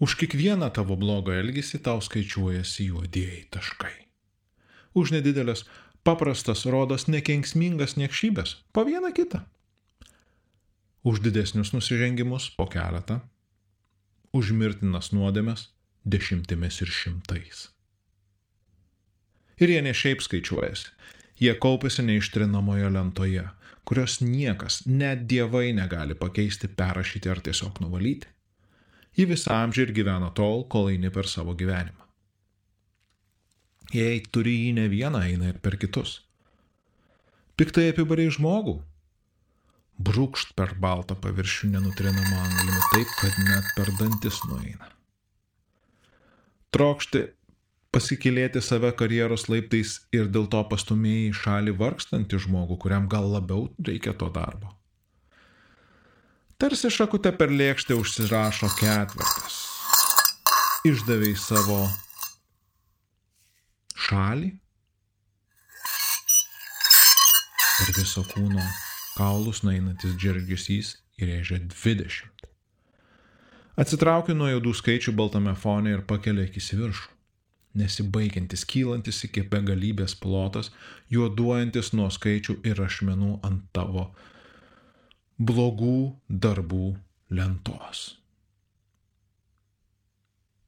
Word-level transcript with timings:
Už 0.00 0.16
kiekvieną 0.16 0.70
tavo 0.72 0.96
blogą 0.96 1.34
elgesį 1.36 1.82
tau 1.84 2.00
skaičiuojasi 2.00 2.86
juodieji 2.88 3.42
taškai. 3.52 3.92
Už 4.96 5.12
nedidelės 5.12 5.66
paprastas 6.08 6.64
rodos 6.64 7.04
nekenksmingas 7.12 7.98
niekšybės 8.00 8.54
po 8.72 8.86
vieną 8.88 9.12
kitą. 9.12 9.42
Už 11.04 11.20
didesnius 11.20 11.74
nusižengimus 11.76 12.48
po 12.56 12.64
keletą. 12.64 13.20
Už 14.32 14.54
mirtinas 14.56 15.12
nuodėmes 15.12 15.68
dešimtimis 16.08 16.80
ir 16.80 16.90
šimtais. 16.96 17.68
Ir 19.60 19.68
jie 19.68 19.80
ne 19.84 19.92
šiaip 19.92 20.24
skaičiuojasi, 20.24 20.92
jie 21.44 21.52
kaupiasi 21.60 22.06
neištrinamoje 22.08 22.88
lentoje, 22.88 23.44
kurios 23.84 24.20
niekas, 24.24 24.86
net 24.86 25.26
dievai 25.28 25.74
negali 25.76 26.16
pakeisti, 26.16 26.72
perrašyti 26.72 27.28
ar 27.28 27.44
tiesiog 27.44 27.82
nuvalyti. 27.84 28.30
Ji 29.18 29.26
visą 29.30 29.56
amžių 29.66 29.88
ir 29.88 29.94
gyvena 29.96 30.30
tol, 30.36 30.64
kol 30.70 30.92
eini 30.92 31.10
per 31.14 31.28
savo 31.28 31.56
gyvenimą. 31.58 32.06
Jei 33.90 34.20
turi 34.22 34.54
jį 34.54 34.74
ne 34.76 34.86
vieną, 34.90 35.24
eina 35.26 35.50
ir 35.50 35.58
per 35.62 35.74
kitus. 35.82 36.20
Piktai 37.58 37.88
apibariai 37.90 38.30
žmogų. 38.30 38.76
Brūkšt 40.00 40.54
per 40.56 40.76
baltą 40.80 41.16
paviršių 41.18 41.72
nenutrinamą 41.74 42.38
anglimi 42.44 42.86
taip, 42.94 43.10
kad 43.18 43.36
net 43.48 43.66
per 43.76 43.90
dantis 43.98 44.38
nueina. 44.48 44.88
Trokšti 46.70 47.26
pasikilėti 47.90 48.62
save 48.62 48.94
karjeros 48.96 49.48
laiptais 49.50 49.98
ir 50.14 50.30
dėl 50.30 50.46
to 50.54 50.62
pastumėjai 50.70 51.34
šalį 51.42 51.74
vargstantį 51.82 52.44
žmogų, 52.46 52.78
kuriam 52.84 53.10
gal 53.10 53.26
labiau 53.34 53.66
reikia 53.90 54.14
to 54.14 54.30
darbo. 54.32 54.70
Tarsi 56.60 56.90
šakutę 56.92 57.32
per 57.40 57.48
lėkštę 57.48 57.96
užsirašo 57.96 58.68
ketvertas. 58.76 59.54
Išdaviai 60.84 61.36
savo 61.40 61.78
šalį 63.96 64.50
per 67.78 67.94
viso 67.96 68.24
kūno 68.28 68.64
kaulus 69.16 69.62
nueinantis 69.64 70.18
džergesys 70.20 70.94
įrėžia 71.20 71.62
20. 71.72 72.44
Atsitraukiu 73.80 74.36
nuo 74.36 74.50
juodų 74.52 74.74
skaičių 74.82 75.16
baltame 75.16 75.56
fone 75.56 75.96
ir 75.96 76.04
pakelia 76.12 76.44
akis 76.48 76.74
į 76.74 76.82
viršų 76.82 77.08
nesibaigiantis, 77.80 78.64
kylantis 78.66 79.22
iki 79.26 79.44
begalybės 79.48 80.16
plotas, 80.18 80.72
juoduojantis 81.12 81.92
nuo 81.94 82.08
skaičių 82.12 82.58
ir 82.66 82.82
ašmenų 82.82 83.38
ant 83.46 83.64
tavo 83.76 84.10
blogų 85.40 86.16
darbų 86.28 86.86
lentos. 87.34 88.02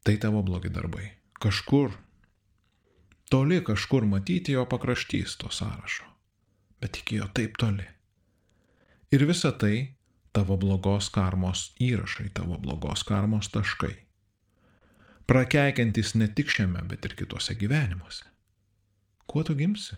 Tai 0.03 0.15
tavo 0.19 0.42
blogi 0.42 0.73
darbai. 0.73 1.12
Kažkur, 1.42 1.92
toli 3.31 3.61
kažkur 3.62 4.06
matyti 4.06 4.56
jo 4.56 4.65
pakraštys 4.67 5.37
to 5.39 5.50
sąrašo, 5.53 6.06
bet 6.83 7.03
iki 7.03 7.20
jo 7.20 7.28
taip 7.34 7.59
toli. 7.59 7.87
Ir 9.12 9.27
visa 9.28 9.53
tai 9.53 9.95
tavo 10.33 10.56
blogos 10.56 11.11
karmos 11.12 11.70
įrašai, 11.83 12.33
tavo 12.34 12.59
blogos 12.62 13.05
karmos 13.06 13.53
taškai 13.53 13.95
prakeikiantis 15.27 16.15
ne 16.15 16.28
tik 16.28 16.50
šiame, 16.53 16.83
bet 16.89 17.06
ir 17.09 17.15
kitose 17.17 17.55
gyvenimuose. 17.59 18.27
Kuo 19.27 19.45
tu 19.47 19.55
gimsi? 19.56 19.97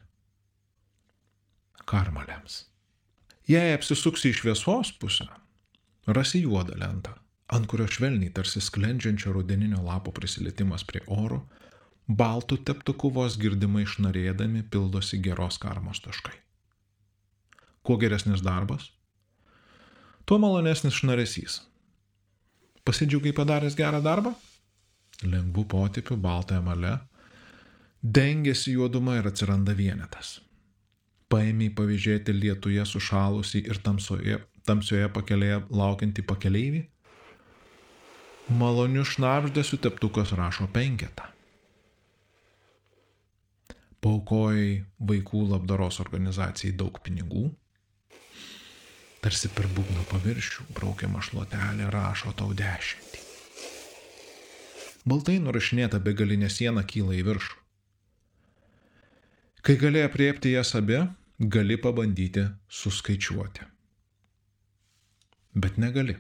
Karma 1.91 2.25
lems. 2.29 2.61
Jei 3.49 3.75
apsisuksi 3.77 4.31
į 4.31 4.39
šviesos 4.39 4.95
pusę, 5.01 5.27
rasi 6.07 6.41
juodą 6.45 6.79
lentą, 6.81 7.13
ant 7.53 7.69
kurio 7.69 7.87
švelniai 7.91 8.33
tarsi 8.33 8.63
sklendžiančio 8.65 9.35
rudeninio 9.37 9.83
lapo 9.85 10.15
prisilietimas 10.17 10.87
prie 10.89 11.03
oro, 11.13 11.43
baltų 12.09 12.63
teptukų 12.71 13.13
vos 13.19 13.37
girdimai 13.41 13.85
išnarėdami 13.85 14.65
pildosi 14.73 15.21
geros 15.25 15.61
karmos 15.61 16.01
taškai. 16.05 16.39
Kuo 17.85 17.99
geresnis 18.01 18.41
darbas, 18.45 18.89
tuo 20.25 20.41
malonesnis 20.41 20.97
šnaresys. 20.97 21.61
Pasidžiaugai 22.85 23.33
padaręs 23.37 23.77
gerą 23.77 24.01
darbą? 24.05 24.33
lengvų 25.23 25.65
potipių 25.71 26.17
baltą 26.21 26.59
emalę, 26.61 26.99
dengiasi 28.03 28.75
juoduma 28.75 29.19
ir 29.21 29.29
atsiranda 29.31 29.75
vienetas. 29.77 30.39
Paėmiai 31.35 31.73
pavyzdžiai 31.75 32.35
lietuje 32.37 32.85
sušalusi 32.87 33.65
ir 33.67 33.81
tamsoje, 33.83 34.37
tamsioje 34.69 35.09
pakelėje 35.11 35.65
laukiantį 35.67 36.23
pakeleivį. 36.31 36.83
Malonių 38.61 39.03
šnapždėsių 39.09 39.81
teptukas 39.87 40.31
rašo 40.39 40.69
penketą. 40.71 41.27
Paukojai 44.05 44.85
vaikų 45.11 45.43
labdaros 45.49 45.99
organizacijai 46.05 46.77
daug 46.77 47.01
pinigų. 47.03 47.49
Tarsi 49.25 49.51
per 49.57 49.67
būgno 49.75 50.07
paviršių 50.13 50.69
braukiama 50.77 51.25
šluotelė 51.25 51.91
rašo 51.91 52.31
tau 52.39 52.53
dešimtį. 52.55 53.25
Baltai 55.09 55.41
nurašinėta 55.43 55.99
begalinė 56.05 56.53
siena 56.53 56.87
kyla 56.87 57.19
į 57.19 57.27
viršų. 57.27 57.59
Kai 59.65 59.79
gali 59.81 60.05
apriepti 60.05 60.53
jas 60.53 60.77
abi, 60.77 61.01
gali 61.41 61.77
pabandyti 61.77 62.45
suskaičiuoti. 62.69 63.61
Bet 65.61 65.77
negali. 65.77 66.17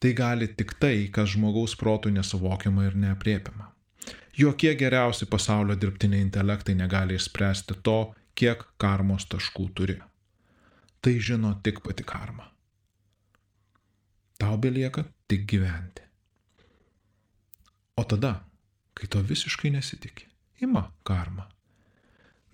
Tai 0.00 0.12
gali 0.12 0.48
tik 0.48 0.74
tai, 0.78 1.08
kas 1.10 1.34
žmogaus 1.34 1.74
protų 1.78 2.10
nesuvokiama 2.14 2.86
ir 2.86 2.94
neapriepiama. 2.94 3.72
Jokie 4.38 4.74
geriausi 4.78 5.26
pasaulio 5.26 5.74
dirbtiniai 5.80 6.22
intelektai 6.22 6.74
negali 6.74 7.14
išspręsti 7.18 7.80
to, 7.82 8.14
kiek 8.38 8.62
karmos 8.78 9.26
taškų 9.26 9.66
turi. 9.74 9.98
Tai 11.02 11.14
žino 11.18 11.56
tik 11.62 11.82
pati 11.82 12.06
karma. 12.06 12.46
Tau 14.38 14.58
belieka 14.58 15.04
tik 15.26 15.46
gyventi. 15.50 16.02
O 17.98 18.04
tada, 18.06 18.44
kai 18.94 19.10
to 19.10 19.22
visiškai 19.26 19.74
nesitikė, 19.74 20.28
ima 20.62 20.84
karma. 21.02 21.48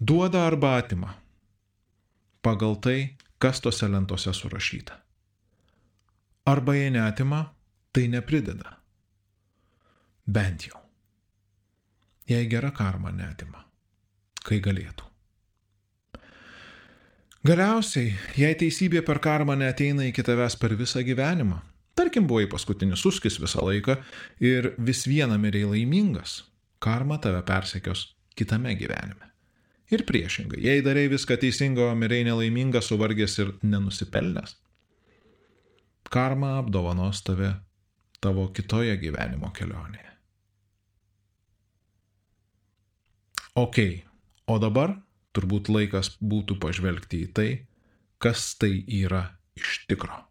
Duoda 0.00 0.46
arba 0.46 0.76
atima. 0.76 1.14
Pagal 2.42 2.76
tai, 2.76 3.16
kas 3.38 3.60
tose 3.60 3.88
lentose 3.88 4.32
surašyta. 4.32 4.98
Arba 6.46 6.74
jei 6.74 6.90
neatima, 6.90 7.54
tai 7.92 8.08
neprideda. 8.08 8.76
Bent 10.30 10.66
jau. 10.68 10.80
Jei 12.28 12.46
gera 12.48 12.70
karma 12.70 13.12
neatima, 13.12 13.64
kai 14.44 14.60
galėtų. 14.60 15.10
Galiausiai, 17.44 18.14
jei 18.40 18.56
teisybė 18.56 19.04
per 19.04 19.20
karmą 19.20 19.56
neteina 19.60 20.06
iki 20.08 20.24
tavęs 20.24 20.56
per 20.56 20.72
visą 20.80 21.02
gyvenimą, 21.04 21.60
Tarkim, 21.94 22.26
buvai 22.26 22.48
paskutinis 22.50 23.02
suskis 23.06 23.36
visą 23.38 23.62
laiką 23.68 23.94
ir 24.42 24.72
vis 24.82 25.04
viena 25.06 25.38
mirėjai 25.38 25.70
laimingas, 25.76 26.40
karma 26.82 27.20
tave 27.22 27.42
persekios 27.46 28.08
kitame 28.34 28.74
gyvenime. 28.74 29.33
Ir 29.94 30.02
priešingai, 30.08 30.58
jei 30.64 30.82
darai 30.82 31.06
viską 31.12 31.36
teisingo, 31.38 31.86
mirėjai 31.98 32.26
nelaimingas, 32.30 32.88
suvargęs 32.90 33.38
ir 33.44 33.52
nenusipelnęs, 33.62 34.56
karma 36.10 36.56
apdovanos 36.58 37.22
tave 37.26 37.52
tavo 38.24 38.48
kitoje 38.56 38.96
gyvenimo 38.98 39.52
kelionėje. 39.54 40.10
Ok, 43.60 43.78
o 44.50 44.58
dabar 44.58 44.96
turbūt 45.36 45.70
laikas 45.70 46.16
būtų 46.18 46.58
pažvelgti 46.62 47.20
į 47.26 47.32
tai, 47.36 47.48
kas 48.18 48.48
tai 48.58 48.72
yra 49.02 49.28
iš 49.54 49.84
tikro. 49.86 50.24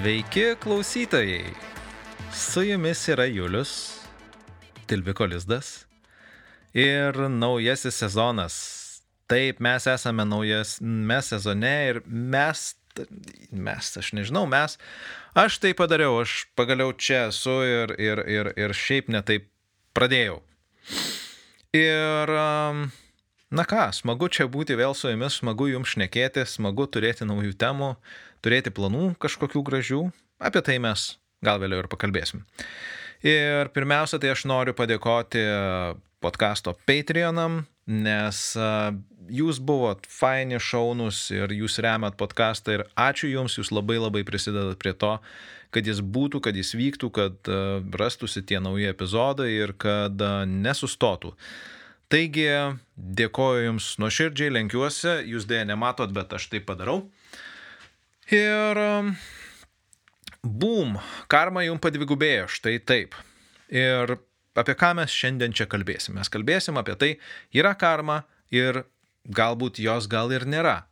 Sveiki 0.00 0.54
klausytojai! 0.56 1.52
Su 2.32 2.62
jumis 2.62 3.02
yra 3.12 3.26
Julius, 3.28 4.00
Tilviko 4.88 5.26
Lizdas 5.28 5.84
ir 6.72 7.18
naujasis 7.28 7.98
sezonas. 8.00 8.54
Taip, 9.28 9.60
mes 9.60 9.84
esame 9.92 10.24
naujas, 10.24 10.78
mes 10.80 11.28
sezone 11.28 11.72
ir 11.90 12.00
mes, 12.06 12.62
mes, 13.52 13.90
aš 14.00 14.08
nežinau, 14.16 14.46
mes, 14.48 14.78
aš 15.36 15.60
tai 15.60 15.74
padariau, 15.76 16.22
aš 16.22 16.46
pagaliau 16.56 16.96
čia 16.96 17.26
esu 17.26 17.58
ir, 17.68 17.92
ir, 18.00 18.24
ir, 18.24 18.52
ir 18.56 18.72
šiaip 18.72 19.12
netaip 19.12 19.50
pradėjau. 19.92 20.40
Ir, 21.76 22.34
na 23.52 23.68
ką, 23.68 23.84
smagu 24.00 24.32
čia 24.32 24.48
būti 24.48 24.80
vėl 24.80 24.96
su 24.96 25.12
jumis, 25.12 25.42
smagu 25.42 25.68
jums 25.74 25.92
šnekėti, 25.92 26.48
smagu 26.48 26.88
turėti 26.88 27.28
naujų 27.28 27.52
temų 27.60 27.92
turėti 28.44 28.72
planų 28.74 29.14
kažkokių 29.22 29.64
gražių, 29.66 30.04
apie 30.40 30.62
tai 30.66 30.78
mes 30.82 31.14
gal 31.44 31.60
vėliau 31.62 31.84
ir 31.84 31.90
pakalbėsim. 31.90 32.44
Ir 33.24 33.68
pirmiausia, 33.74 34.20
tai 34.20 34.32
aš 34.32 34.46
noriu 34.48 34.72
padėkoti 34.76 35.42
podkasto 36.24 36.74
Patreonam, 36.88 37.64
nes 37.84 38.40
jūs 39.30 39.60
buvot 39.64 40.06
faini, 40.08 40.60
šaunus 40.60 41.26
ir 41.34 41.52
jūs 41.54 41.78
remat 41.84 42.16
podcastą 42.20 42.78
ir 42.78 42.86
ačiū 42.98 43.30
jums, 43.30 43.58
jūs 43.60 43.72
labai 43.72 43.98
labai 44.00 44.24
prisidedat 44.26 44.80
prie 44.80 44.94
to, 44.96 45.16
kad 45.74 45.86
jis 45.86 46.00
būtų, 46.02 46.40
kad 46.44 46.56
jis 46.56 46.72
vyktų, 46.76 47.10
kad 47.14 47.52
rastųsi 48.00 48.42
tie 48.46 48.60
nauji 48.62 48.90
epizodai 48.90 49.52
ir 49.54 49.74
kad 49.78 50.16
nesustotų. 50.48 51.34
Taigi, 52.10 52.48
dėkoju 52.98 53.66
Jums 53.68 53.92
nuoširdžiai, 54.02 54.50
lenkiuosi, 54.56 55.20
Jūs 55.30 55.44
dėja 55.46 55.68
nematot, 55.68 56.10
bet 56.10 56.32
aš 56.34 56.48
tai 56.50 56.58
padarau. 56.58 57.04
Ir 58.30 58.78
bum, 60.46 60.94
karma 61.26 61.64
Jums 61.66 61.82
padvigubėjo, 61.82 62.46
štai 62.54 62.76
taip. 62.86 63.16
Ir 63.74 64.14
apie 64.58 64.76
ką 64.78 64.92
mes 65.00 65.10
šiandien 65.10 65.54
čia 65.56 65.66
kalbėsim? 65.70 66.14
Mes 66.14 66.30
kalbėsim 66.30 66.78
apie 66.78 66.94
tai, 67.00 67.10
yra 67.50 67.74
karma 67.78 68.22
ir 68.54 68.84
galbūt 69.26 69.82
jos 69.82 70.06
gal 70.10 70.30
ir 70.30 70.46
nėra. 70.46 70.84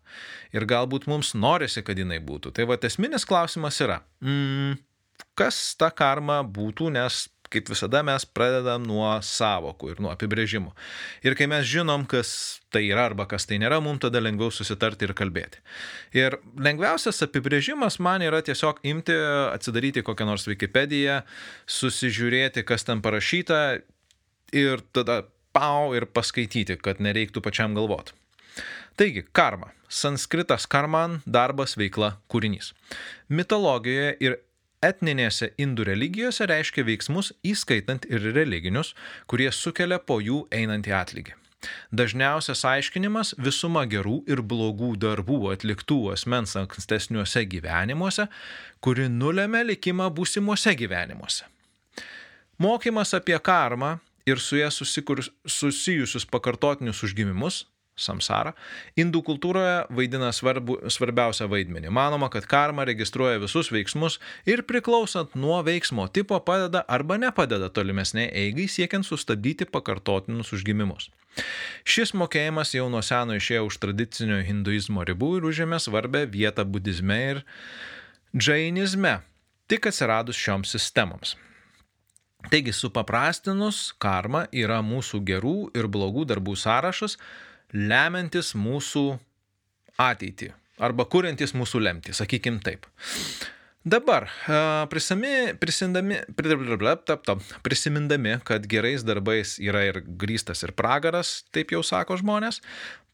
Ir 0.51 0.67
galbūt 0.67 1.07
mums 1.07 1.31
norisi, 1.39 1.85
kad 1.87 1.99
jinai 1.99 2.19
būtų. 2.25 2.51
Tai 2.57 2.67
va, 2.71 2.79
esminis 2.89 3.27
klausimas 3.29 3.79
yra, 3.85 4.01
mm, 4.25 4.79
kas 5.39 5.77
ta 5.79 5.93
karma 5.95 6.41
būtų, 6.43 6.91
nes 6.97 7.29
kaip 7.53 7.71
visada 7.73 8.03
mes 8.07 8.27
pradedam 8.27 8.85
nuo 8.87 9.11
savokų 9.25 9.93
ir 9.93 10.03
nuo 10.05 10.13
apibrėžimų. 10.13 10.73
Ir 11.27 11.37
kai 11.39 11.49
mes 11.51 11.67
žinom, 11.69 12.07
kas 12.11 12.61
tai 12.75 12.85
yra 12.91 13.07
arba 13.09 13.29
kas 13.31 13.49
tai 13.49 13.61
nėra, 13.63 13.81
mums 13.85 14.03
tada 14.05 14.21
lengviau 14.23 14.53
susitarti 14.55 15.09
ir 15.09 15.15
kalbėti. 15.19 15.63
Ir 16.17 16.39
lengviausias 16.59 17.23
apibrėžimas 17.27 17.99
man 18.05 18.25
yra 18.27 18.43
tiesiog 18.45 18.83
imti, 18.89 19.17
atsidaryti 19.55 20.05
kokią 20.07 20.29
nors 20.29 20.47
Wikipediją, 20.51 21.23
susižiūrėti, 21.79 22.67
kas 22.69 22.87
ten 22.89 23.03
parašyta 23.05 23.63
ir 24.57 24.85
tada 24.93 25.23
pau 25.57 25.95
ir 25.97 26.07
paskaityti, 26.13 26.79
kad 26.83 27.03
nereiktų 27.03 27.43
pačiam 27.45 27.75
galvoti. 27.77 28.15
Taigi, 28.99 29.25
karma. 29.33 29.73
Sanskritas 29.89 30.67
karman- 30.67 31.23
darbas, 31.37 31.77
veikla, 31.79 32.19
kūrinys. 32.29 32.73
Mitologijoje 33.31 34.17
ir 34.21 34.37
etninėse 34.85 35.53
indų 35.59 35.89
religijose 35.89 36.47
reiškia 36.49 36.85
veiksmus, 36.87 37.33
įskaitant 37.47 38.07
ir 38.11 38.33
religinius, 38.35 38.95
kurie 39.27 39.51
sukelia 39.53 39.99
po 39.99 40.21
jų 40.23 40.47
einantį 40.55 40.95
atlygį. 41.03 41.37
Dažniausias 41.91 42.63
aiškinimas- 42.65 43.35
visuma 43.47 43.85
gerų 43.87 44.23
ir 44.31 44.43
blogų 44.43 44.97
darbų 44.97 45.53
atliktų 45.55 46.13
asmens 46.13 46.55
ankstesniuose 46.57 47.45
gyvenimuose, 47.51 48.29
kuri 48.81 49.09
nulėmė 49.09 49.65
likimą 49.73 50.11
būsimuose 50.15 50.75
gyvenimuose. 50.79 51.43
Mokymas 52.59 53.15
apie 53.15 53.39
karmą 53.39 53.99
ir 54.27 54.39
su 54.39 54.57
ją 54.57 54.71
susijusius 54.71 56.25
pakartotinius 56.27 57.03
užgimimus 57.03 57.65
samsara, 58.01 58.55
indų 58.99 59.23
kultūroje 59.27 59.77
vaidina 59.95 60.31
svarbu, 60.35 60.79
svarbiausią 60.93 61.49
vaidmenį. 61.51 61.93
Manoma, 61.95 62.31
kad 62.33 62.47
karma 62.49 62.87
registruoja 62.89 63.41
visus 63.43 63.73
veiksmus 63.75 64.19
ir 64.49 64.65
priklausant 64.69 65.37
nuo 65.39 65.61
veiksmo 65.67 66.09
tipo 66.13 66.39
padeda 66.41 66.85
arba 66.89 67.19
nepadeda 67.21 67.71
tolimesniai 67.75 68.31
eigai 68.47 68.69
siekiant 68.71 69.07
sustabdyti 69.07 69.69
pakartotinus 69.73 70.55
užgimimus. 70.57 71.11
Šis 71.87 72.15
mokėjimas 72.19 72.73
jau 72.75 72.89
nuo 72.91 73.03
seno 73.05 73.37
išėjo 73.39 73.67
už 73.69 73.81
tradicinio 73.83 74.39
hinduizmo 74.47 75.05
ribų 75.07 75.37
ir 75.39 75.51
užėmė 75.51 75.81
svarbę 75.83 76.25
vietą 76.31 76.65
budizme 76.67 77.19
ir 77.33 77.43
džainizme, 78.37 79.19
tik 79.71 79.91
atsiradus 79.91 80.39
šioms 80.41 80.75
sistemoms. 80.75 81.37
Taigi, 82.47 82.73
supaprastinus, 82.73 83.89
karma 83.99 84.45
yra 84.55 84.79
mūsų 84.87 85.21
gerų 85.27 85.57
ir 85.77 85.89
blogų 85.91 86.23
darbų 86.31 86.55
sąrašas, 86.57 87.17
lemiantis 87.75 88.55
mūsų 88.57 89.05
ateitį 89.99 90.53
arba 90.79 91.07
kuriantis 91.11 91.55
mūsų 91.59 91.83
lemtį, 91.83 92.15
sakykim 92.15 92.61
taip. 92.65 92.87
Dabar, 93.89 94.27
prisimi, 94.91 95.55
prisimindami, 95.57 96.19
prisimindami, 97.65 98.35
kad 98.45 98.67
gerais 98.69 99.05
darbais 99.07 99.55
yra 99.63 99.85
ir 99.87 100.01
grįstas 100.05 100.65
ir 100.67 100.75
pragaras, 100.77 101.45
taip 101.55 101.73
jau 101.73 101.81
sako 101.87 102.19
žmonės, 102.21 102.61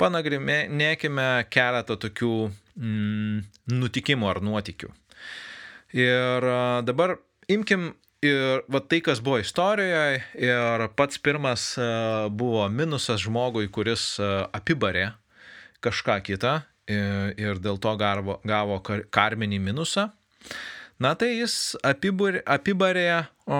panagrinėkime 0.00 1.28
keletą 1.52 1.98
tokių 2.00 2.32
mm, 2.80 3.44
nutikimų 3.76 4.32
ar 4.32 4.42
nuotikių. 4.42 4.90
Ir 5.94 6.48
dabar 6.88 7.18
imkim 7.46 7.92
Ir 8.24 8.62
va 8.72 8.80
tai, 8.80 9.02
kas 9.04 9.20
buvo 9.20 9.38
istorijoje, 9.42 10.22
ir 10.40 10.86
pats 10.96 11.18
pirmas 11.20 11.74
e, 11.76 11.88
buvo 12.32 12.64
minusas 12.72 13.20
žmogui, 13.26 13.68
kuris 13.68 14.14
e, 14.16 14.28
apibarė 14.56 15.10
kažką 15.84 16.22
kitą 16.24 16.62
ir 16.88 17.60
dėl 17.64 17.78
to 17.80 17.92
gavo, 17.96 18.38
gavo 18.44 18.78
karminį 18.84 19.58
minusą. 19.60 20.10
Na 21.00 21.14
tai 21.18 21.34
jis 21.34 21.74
apibarė, 21.84 22.42
apibarė 22.44 23.06
o, 23.48 23.58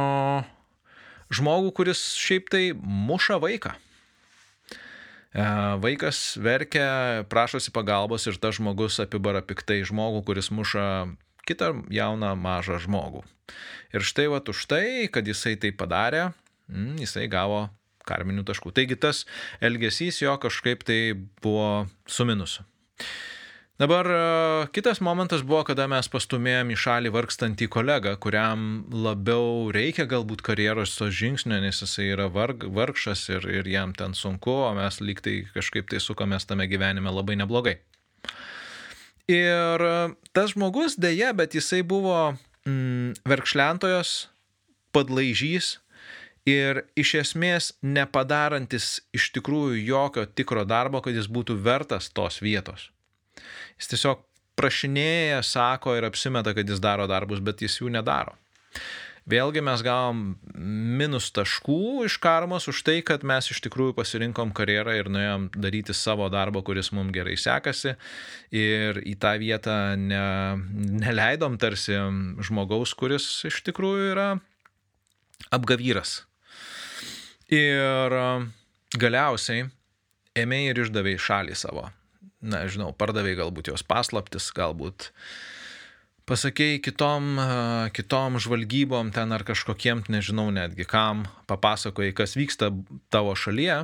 žmogų, 1.35 1.73
kuris 1.77 2.03
šiaip 2.21 2.49
tai 2.53 2.63
muša 2.77 3.41
vaiką. 3.43 3.75
E, 5.35 5.45
vaikas 5.83 6.37
verkia, 6.39 7.25
prašosi 7.31 7.75
pagalbos 7.75 8.29
ir 8.31 8.39
tas 8.39 8.61
žmogus 8.61 9.01
apibara 9.03 9.43
piktai 9.43 9.83
žmogų, 9.89 10.23
kuris 10.29 10.53
muša 10.55 10.87
kitą 11.49 11.73
jauną 11.93 12.35
mažą 12.37 12.81
žmogų. 12.83 13.25
Ir 13.95 14.03
štai 14.03 14.27
va 14.33 14.41
už 14.41 14.67
tai, 14.71 14.87
kad 15.13 15.27
jisai 15.27 15.55
tai 15.61 15.71
padarė, 15.71 16.33
mm, 16.69 16.99
jisai 17.05 17.29
gavo 17.29 17.69
karminių 18.09 18.45
taškų. 18.49 18.73
Taigi 18.77 18.97
tas 19.01 19.25
elgesys 19.65 20.23
jo 20.23 20.35
kažkaip 20.41 20.85
tai 20.85 21.15
buvo 21.43 21.87
su 22.07 22.27
minusu. 22.29 22.65
Dabar 23.75 24.07
e, 24.07 24.19
kitas 24.71 25.01
momentas 25.03 25.43
buvo, 25.43 25.65
kada 25.67 25.89
mes 25.91 26.07
pastumėjom 26.07 26.69
į 26.71 26.77
šalį 26.79 27.11
vargstantį 27.17 27.67
kolegą, 27.75 28.13
kuriam 28.23 28.85
labiau 28.95 29.73
reikia 29.75 30.07
galbūt 30.07 30.45
karjeros 30.47 30.93
to 30.95 31.09
žingsnio, 31.11 31.59
nes 31.59 31.83
jisai 31.83 32.13
yra 32.13 32.29
varg, 32.31 32.69
vargšas 32.71 33.27
ir, 33.35 33.49
ir 33.51 33.67
jam 33.67 33.91
ten 33.99 34.15
sunku, 34.15 34.55
o 34.69 34.71
mes 34.79 35.01
lyg 35.03 35.25
tai 35.27 35.41
kažkaip 35.57 35.91
tai 35.91 35.99
sukamės 35.99 36.47
tame 36.47 36.69
gyvenime 36.71 37.11
labai 37.11 37.35
neblogai. 37.41 37.81
Ir 39.31 39.85
e, 39.85 39.95
tas 40.37 40.53
žmogus 40.53 40.99
dėja, 41.01 41.33
bet 41.37 41.57
jisai 41.57 41.81
buvo 41.87 42.35
mm, 42.69 43.25
verkšlentojos, 43.29 44.29
padlaižys 44.95 45.79
ir 46.49 46.83
iš 47.01 47.15
esmės 47.23 47.71
nepadarantis 47.81 48.99
iš 49.17 49.31
tikrųjų 49.37 49.81
jokio 49.81 50.27
tikro 50.29 50.67
darbo, 50.69 51.01
kad 51.01 51.17
jis 51.17 51.31
būtų 51.33 51.57
vertas 51.65 52.11
tos 52.13 52.43
vietos. 52.45 52.91
Jis 53.81 53.95
tiesiog 53.95 54.21
prašinėja, 54.61 55.41
sako 55.43 55.97
ir 55.99 56.07
apsimeta, 56.07 56.53
kad 56.55 56.69
jis 56.69 56.83
daro 56.85 57.09
darbus, 57.11 57.41
bet 57.41 57.65
jis 57.65 57.81
jų 57.81 57.91
nedaro. 57.97 58.37
Vėlgi 59.25 59.63
mes 59.65 59.81
gavom 59.81 60.19
minus 61.01 61.31
taškų 61.33 62.05
iš 62.05 62.19
karmos 62.21 62.67
už 62.69 62.83
tai, 62.85 62.99
kad 63.01 63.23
mes 63.25 63.47
iš 63.49 63.63
tikrųjų 63.65 63.95
pasirinkom 63.97 64.53
karjerą 64.57 64.99
ir 64.99 65.09
nuėjom 65.09 65.47
daryti 65.57 65.97
savo 65.97 66.27
darbą, 66.33 66.61
kuris 66.67 66.93
mums 66.93 67.15
gerai 67.17 67.39
sekasi 67.41 67.95
ir 68.53 69.01
į 69.01 69.15
tą 69.23 69.33
vietą 69.41 69.79
ne, 69.97 70.21
neleidom 71.01 71.57
tarsi 71.57 71.97
žmogaus, 72.45 72.93
kuris 72.93 73.31
iš 73.49 73.63
tikrųjų 73.71 74.13
yra 74.13 74.29
apgavyras. 75.57 76.19
Ir 77.49 78.19
galiausiai 78.93 79.71
ėmė 80.37 80.67
ir 80.69 80.85
išdavė 80.85 81.17
šalį 81.17 81.57
savo. 81.57 81.89
Na, 82.45 82.67
žinau, 82.69 82.93
pardavė 82.93 83.39
galbūt 83.39 83.73
jos 83.73 83.81
paslaptis, 83.89 84.51
galbūt 84.53 85.09
uh, 85.09 85.29
pasakėjai 86.29 86.81
kitom, 86.85 87.35
kitom 87.97 88.39
žvalgybom 88.41 89.13
ten 89.15 89.35
ar 89.37 89.45
kažkokiem, 89.47 90.07
nežinau 90.13 90.49
netgi 90.55 90.87
kam, 90.89 91.27
papasakojai, 91.51 92.15
kas 92.17 92.37
vyksta 92.39 92.71
tavo 93.13 93.35
šalyje, 93.37 93.83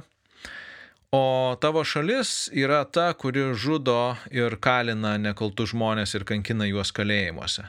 o 1.13 1.23
tavo 1.61 1.83
šalis 1.85 2.49
yra 2.55 2.85
ta, 2.87 3.11
kuri 3.19 3.51
žudo 3.59 4.15
ir 4.31 4.57
kalina 4.63 5.17
nekaltus 5.19 5.75
žmonės 5.75 6.15
ir 6.15 6.25
kankina 6.29 6.69
juos 6.71 6.95
kalėjimuose. 6.97 7.67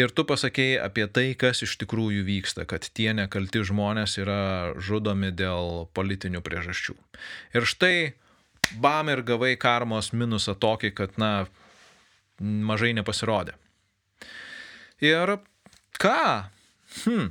Ir 0.00 0.14
tu 0.16 0.24
pasakėjai 0.26 0.80
apie 0.86 1.06
tai, 1.06 1.26
kas 1.38 1.62
iš 1.66 1.76
tikrųjų 1.84 2.24
vyksta, 2.26 2.66
kad 2.66 2.88
tie 2.88 3.12
nekalti 3.14 3.62
žmonės 3.68 4.16
yra 4.22 4.40
žudomi 4.80 5.30
dėl 5.36 5.86
politinių 5.94 6.42
priežasčių. 6.42 6.96
Ir 7.54 7.68
štai, 7.68 7.94
bam 8.80 9.12
ir 9.12 9.22
gavai 9.28 9.54
karmos 9.60 10.14
minusą 10.16 10.56
tokį, 10.58 10.94
kad, 10.96 11.18
na, 11.20 11.34
mažai 12.40 12.94
nepasirodė. 12.96 13.59
Ir 15.04 15.36
ką? 16.00 16.24
Hm, 17.04 17.30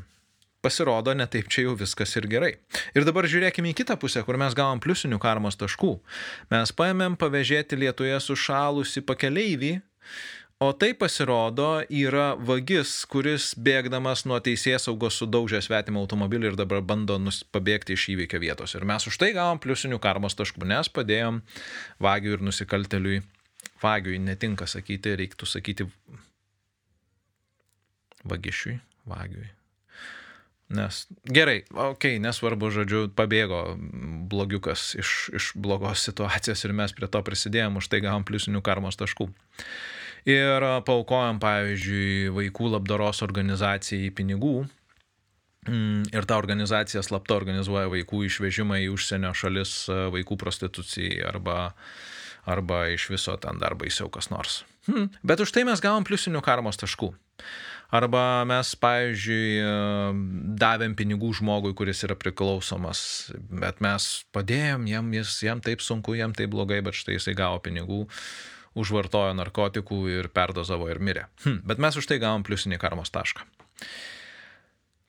pasirodo, 0.63 1.13
netaip 1.13 1.49
čia 1.51 1.67
jau 1.67 1.75
viskas 1.79 2.15
ir 2.17 2.27
gerai. 2.31 2.53
Ir 2.97 3.05
dabar 3.07 3.27
žiūrėkime 3.29 3.71
į 3.73 3.77
kitą 3.81 3.99
pusę, 3.99 4.23
kur 4.27 4.39
mes 4.41 4.57
gavom 4.57 4.81
pliusinių 4.83 5.19
karmos 5.21 5.59
taškų. 5.59 5.93
Mes 6.53 6.73
paėmėm 6.75 7.19
pavežėti 7.19 7.79
Lietuvoje 7.79 8.19
sušalusi 8.25 9.05
pakeleivį, 9.05 9.77
O 10.59 10.73
tai 10.75 10.91
pasirodo 10.91 11.85
yra 11.87 12.33
vagis, 12.35 13.05
kuris 13.07 13.53
bėgdamas 13.55 14.25
nuo 14.27 14.41
teisės 14.43 14.89
saugos 14.89 15.15
sudaužė 15.21 15.61
svetimą 15.63 16.01
automobilį 16.03 16.49
ir 16.49 16.57
dabar 16.59 16.81
bando 16.83 17.15
pabėgti 17.55 17.95
iš 17.95 18.09
įvykio 18.11 18.41
vietos. 18.43 18.73
Ir 18.75 18.83
mes 18.83 19.07
už 19.07 19.21
tai 19.21 19.29
gavom 19.37 19.61
pliusinių 19.63 20.01
karmos 20.03 20.35
taškų, 20.35 20.67
nes 20.67 20.91
padėjom 20.91 21.39
vagiui 22.03 22.35
ir 22.35 22.43
nusikalteliui. 22.43 23.21
Vagiui 23.79 24.19
netinka 24.19 24.67
sakyti, 24.67 25.15
reiktų 25.21 25.47
sakyti 25.47 25.87
vagišiui, 28.27 28.79
vagiui. 29.09 29.47
Nes 30.69 31.07
gerai, 31.25 31.63
okei, 31.71 32.17
okay, 32.17 32.17
nesvarbu, 32.21 32.69
žodžiu, 32.69 33.07
pabėgo 33.17 33.63
blogiukas 34.29 34.91
iš, 35.01 35.13
iš 35.33 35.53
blogos 35.57 36.03
situacijos 36.05 36.61
ir 36.67 36.75
mes 36.77 36.93
prie 36.93 37.09
to 37.09 37.21
prisidėjom, 37.25 37.79
už 37.81 37.89
tai 37.89 38.03
gavom 38.05 38.27
pliusinių 38.27 38.61
karmos 38.65 38.99
taškų 38.99 39.31
ir 40.27 40.65
paukojam, 40.87 41.39
pavyzdžiui, 41.41 42.29
vaikų 42.35 42.73
labdaros 42.75 43.23
organizacijai 43.25 44.11
pinigų. 44.15 44.67
Mm, 45.67 46.07
ir 46.15 46.25
ta 46.25 46.37
organizacija 46.39 47.03
slapta 47.03 47.35
organizuoja 47.35 47.89
vaikų 47.91 48.23
išvežimą 48.29 48.79
į 48.85 48.91
užsienio 48.93 49.33
šalis 49.35 49.73
vaikų 50.13 50.37
prostitucijai 50.39 51.19
arba, 51.27 51.73
arba 52.47 52.85
iš 52.93 53.09
viso 53.11 53.35
ten 53.41 53.59
dar 53.59 53.75
baisiau 53.79 54.09
kas 54.09 54.31
nors. 54.31 54.63
Hmm. 54.87 55.11
Bet 55.21 55.43
už 55.43 55.51
tai 55.53 55.65
mes 55.67 55.83
gavom 55.83 56.07
pliusinių 56.07 56.41
karmos 56.45 56.79
taškų. 56.79 57.11
Arba 57.89 58.43
mes, 58.45 58.75
pavyzdžiui, 58.77 59.45
davėm 60.61 60.93
pinigų 60.97 61.31
žmogui, 61.39 61.73
kuris 61.77 62.03
yra 62.05 62.13
priklausomas, 62.19 63.01
bet 63.49 63.81
mes 63.81 64.09
padėjom 64.35 64.85
jam, 64.91 65.09
jis, 65.17 65.39
jam 65.47 65.63
taip 65.65 65.81
sunku, 65.81 66.13
jam 66.19 66.35
taip 66.37 66.53
blogai, 66.53 66.83
bet 66.85 66.97
štai 66.99 67.17
jisai 67.17 67.33
gavo 67.39 67.57
pinigų 67.65 68.03
užvartojo 68.77 69.33
narkotikų 69.39 70.03
ir 70.19 70.29
perdozavo 70.29 70.91
ir 70.93 71.01
mirė. 71.01 71.25
Hm, 71.47 71.63
bet 71.65 71.81
mes 71.81 71.97
už 71.97 72.05
tai 72.11 72.19
gavom 72.21 72.45
pliusinį 72.45 72.77
karmos 72.77 73.09
tašką. 73.15 73.47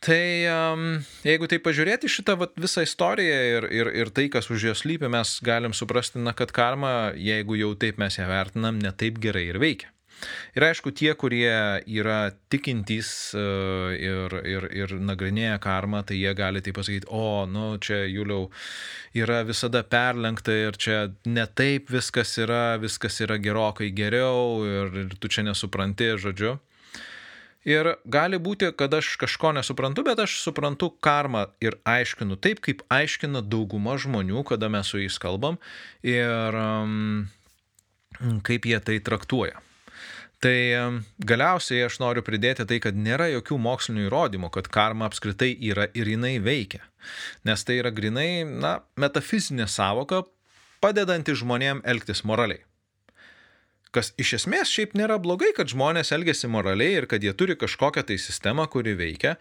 Tai 0.01 0.25
um, 0.49 0.85
jeigu 1.29 1.45
tai 1.53 1.59
pažiūrėti 1.61 2.09
šitą 2.09 2.39
vat, 2.41 2.55
visą 2.57 2.81
istoriją 2.87 3.41
ir, 3.59 3.67
ir, 3.69 3.91
ir 4.01 4.11
tai, 4.17 4.31
kas 4.33 4.49
už 4.49 4.71
jos 4.71 4.87
lypi, 4.89 5.11
mes 5.13 5.37
galim 5.45 5.77
suprasti, 5.77 6.23
na, 6.25 6.33
kad 6.33 6.55
karma, 6.57 7.13
jeigu 7.13 7.59
jau 7.61 7.75
taip 7.77 8.01
mes 8.01 8.17
ją 8.17 8.25
vertinam, 8.31 8.81
ne 8.81 8.95
taip 8.97 9.21
gerai 9.21 9.51
ir 9.51 9.61
veikia. 9.61 9.93
Ir 10.59 10.67
aišku, 10.67 10.93
tie, 10.97 11.13
kurie 11.19 11.51
yra 11.87 12.33
tikintys 12.53 13.11
e, 13.39 13.45
ir, 13.97 14.37
ir, 14.49 14.69
ir 14.83 14.95
nagrinėja 15.01 15.59
karmą, 15.63 16.03
tai 16.07 16.19
jie 16.21 16.33
gali 16.39 16.63
tai 16.65 16.75
pasakyti, 16.77 17.09
o, 17.11 17.47
nu, 17.51 17.75
čia 17.83 18.03
Juliau 18.11 18.49
yra 19.17 19.43
visada 19.49 19.83
perlenkta 19.87 20.55
ir 20.55 20.79
čia 20.81 21.05
ne 21.27 21.47
taip 21.47 21.93
viskas 21.93 22.37
yra, 22.43 22.79
viskas 22.83 23.21
yra 23.25 23.41
gerokai 23.41 23.93
geriau 23.97 24.61
ir, 24.67 24.99
ir 25.05 25.17
tu 25.21 25.31
čia 25.33 25.47
nesupranti, 25.47 26.15
žodžiu. 26.21 26.59
Ir 27.69 27.91
gali 28.09 28.39
būti, 28.41 28.71
kad 28.73 28.95
aš 28.97 29.19
kažko 29.21 29.51
nesuprantu, 29.53 30.01
bet 30.07 30.23
aš 30.23 30.39
suprantu 30.41 30.89
karmą 31.05 31.45
ir 31.61 31.77
aiškinu 31.85 32.39
taip, 32.41 32.63
kaip 32.65 32.81
aiškina 32.89 33.43
dauguma 33.45 33.99
žmonių, 34.01 34.47
kada 34.49 34.71
mes 34.73 34.89
su 34.89 35.03
jais 35.03 35.19
kalbam 35.21 35.61
ir 36.01 36.57
um, 36.57 37.29
kaip 38.49 38.65
jie 38.65 38.81
tai 38.81 38.97
traktuoja. 39.05 39.61
Tai 40.41 40.57
galiausiai 41.21 41.83
aš 41.85 41.99
noriu 42.01 42.23
pridėti 42.25 42.65
tai, 42.65 42.79
kad 42.81 42.97
nėra 42.97 43.27
jokių 43.29 43.59
mokslinių 43.61 44.07
įrodymų, 44.07 44.49
kad 44.55 44.71
karma 44.73 45.11
apskritai 45.11 45.51
yra 45.69 45.85
ir 45.93 46.09
jinai 46.09 46.39
veikia. 46.41 46.81
Nes 47.45 47.65
tai 47.69 47.77
yra 47.83 47.93
grinai, 47.93 48.47
na, 48.49 48.79
metafizinė 48.97 49.69
savoka, 49.69 50.23
padedanti 50.81 51.37
žmonėm 51.37 51.83
elgtis 51.85 52.25
moraliai. 52.25 52.65
Kas 53.93 54.15
iš 54.23 54.37
esmės 54.39 54.71
šiaip 54.73 54.95
nėra 54.97 55.19
blogai, 55.21 55.51
kad 55.53 55.69
žmonės 55.69 56.15
elgesi 56.17 56.49
moraliai 56.49 57.01
ir 57.03 57.09
kad 57.11 57.25
jie 57.27 57.35
turi 57.37 57.59
kažkokią 57.61 58.07
tai 58.09 58.17
sistemą, 58.23 58.65
kuri 58.71 58.95
veikia. 58.97 59.35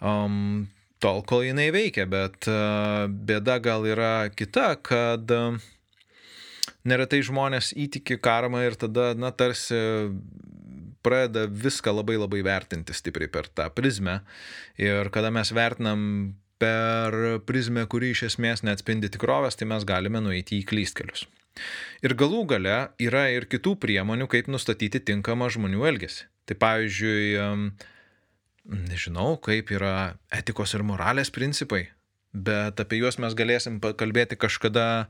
Um, 0.00 0.70
tol, 1.02 1.20
kol 1.26 1.44
jinai 1.44 1.68
veikia, 1.74 2.06
bet 2.08 2.48
uh, 2.48 3.10
bėda 3.10 3.58
gal 3.60 3.84
yra 3.90 4.30
kita, 4.32 4.70
kad 4.86 5.36
uh, 5.36 5.58
neretai 6.88 7.20
žmonės 7.26 7.72
įtiki 7.76 8.18
karmą 8.22 8.62
ir 8.66 8.78
tada, 8.80 9.12
na, 9.18 9.32
tarsi 9.32 9.78
pradeda 11.04 11.46
viską 11.48 11.94
labai 11.96 12.18
labai 12.20 12.42
vertinti 12.44 12.94
stipriai 12.96 13.30
per 13.32 13.48
tą 13.48 13.68
prizmę. 13.72 14.20
Ir 14.80 15.10
kada 15.14 15.32
mes 15.32 15.52
vertinam 15.56 16.00
per 16.60 17.40
prizmę, 17.48 17.86
kuri 17.88 18.12
iš 18.14 18.26
esmės 18.30 18.64
neatspindi 18.66 19.08
tikrovės, 19.12 19.56
tai 19.56 19.68
mes 19.70 19.86
galime 19.88 20.20
nueiti 20.20 20.60
į 20.60 20.66
klystkelius. 20.68 21.24
Ir 22.04 22.14
galų 22.16 22.44
gale 22.52 22.76
yra 23.00 23.26
ir 23.32 23.48
kitų 23.50 23.74
priemonių, 23.80 24.28
kaip 24.30 24.48
nustatyti 24.52 25.00
tinkamą 25.10 25.50
žmonių 25.52 25.88
elgesį. 25.88 26.28
Tai 26.48 26.56
pavyzdžiui, 26.60 27.24
nežinau, 28.90 29.34
kaip 29.42 29.72
yra 29.74 29.94
etikos 30.34 30.74
ir 30.76 30.84
moralės 30.86 31.32
principai, 31.34 31.88
bet 32.32 32.78
apie 32.78 33.00
juos 33.00 33.18
mes 33.18 33.34
galėsim 33.34 33.80
pakalbėti 33.82 34.38
kažkada 34.38 35.08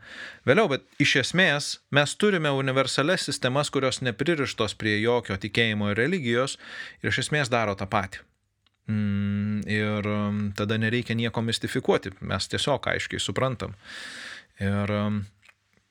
vėliau, 0.49 0.71
bet 0.73 0.87
iš 1.03 1.17
esmės 1.25 1.71
mes 1.93 2.15
turime 2.17 2.53
universalias 2.57 3.27
sistemas, 3.29 3.71
kurios 3.71 4.00
nepririštos 4.00 4.75
prie 4.81 4.97
jokio 5.03 5.37
tikėjimo 5.37 5.93
ir 5.93 6.00
religijos 6.00 6.57
ir 7.03 7.12
iš 7.12 7.27
esmės 7.27 7.53
daro 7.53 7.77
tą 7.77 7.89
patį. 7.91 8.25
Mm, 8.91 9.61
ir 9.71 10.09
um, 10.09 10.41
tada 10.57 10.79
nereikia 10.81 11.15
nieko 11.15 11.45
mistifikuoti, 11.45 12.15
mes 12.27 12.49
tiesiog 12.50 12.89
aiškiai 12.95 13.21
suprantam. 13.23 13.77
Ir 14.61 14.91
um, 14.97 15.21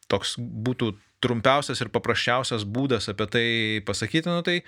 toks 0.10 0.36
būtų 0.40 0.96
trumpiausias 1.24 1.80
ir 1.84 1.94
paprasčiausias 1.94 2.66
būdas 2.66 3.08
apie 3.12 3.28
tai 3.30 3.48
pasakyti, 3.86 4.32
nu 4.32 4.42
tai 4.44 4.64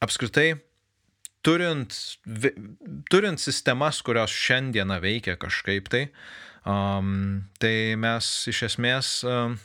apskritai 0.00 0.54
turint, 1.46 1.96
turint 3.10 3.40
sistemas, 3.40 4.02
kurios 4.04 4.34
šiandieną 4.34 5.00
veikia 5.02 5.36
kažkaip 5.40 5.88
tai, 5.92 6.04
um, 6.68 7.42
tai 7.62 7.96
mes 8.00 8.28
iš 8.50 8.62
esmės 8.70 9.12
um, 9.28 9.56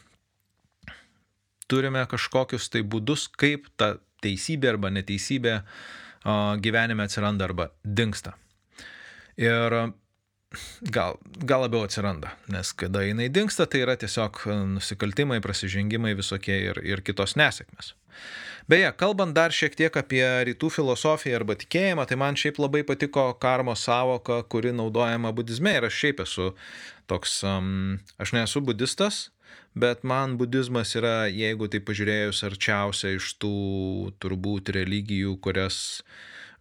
turime 1.71 2.05
kažkokius 2.09 2.69
tai 2.73 2.85
būdus, 2.85 3.27
kaip 3.31 3.67
ta 3.79 3.95
teisybė 4.25 4.73
arba 4.75 4.91
neteisybė 4.93 5.59
uh, 5.59 6.55
gyvenime 6.61 7.05
atsiranda 7.05 7.49
arba 7.49 7.69
dinksta. 7.83 8.35
Ir 9.35 9.73
gal, 10.81 11.19
gal 11.43 11.65
labiau 11.65 11.85
atsiranda, 11.87 12.33
nes 12.51 12.71
kada 12.77 13.03
jinai 13.05 13.29
dinksta, 13.33 13.67
tai 13.69 13.83
yra 13.85 13.97
tiesiog 13.99 14.41
nusikaltimai, 14.75 15.41
prasižengimai 15.43 16.15
visokie 16.17 16.57
ir, 16.71 16.81
ir 16.85 17.03
kitos 17.05 17.37
nesėkmės. 17.39 17.93
Beje, 18.65 18.89
kalbant 18.97 19.35
dar 19.37 19.53
šiek 19.53 19.75
tiek 19.77 19.93
apie 19.99 20.23
rytų 20.49 20.71
filosofiją 20.73 21.37
arba 21.37 21.53
tikėjimą, 21.61 22.07
tai 22.09 22.17
man 22.17 22.37
šiaip 22.39 22.57
labai 22.57 22.81
patiko 22.87 23.27
karmos 23.37 23.83
savoka, 23.85 24.39
kuri 24.49 24.71
naudojama 24.73 25.29
budizme 25.37 25.75
ir 25.77 25.85
aš 25.85 25.99
šiaip 26.01 26.23
esu 26.25 26.47
toks, 27.05 27.37
um, 27.45 27.99
aš 28.17 28.33
nesu 28.33 28.63
budistas, 28.65 29.27
bet 29.77 30.01
man 30.01 30.39
budizmas 30.39 30.95
yra, 30.97 31.27
jeigu 31.29 31.69
tai 31.69 31.83
pažiūrėjus, 31.85 32.41
arčiausia 32.47 33.13
iš 33.19 33.35
tų 33.43 33.53
turbūt 34.23 34.73
religijų, 34.73 35.37
kurias 35.45 35.77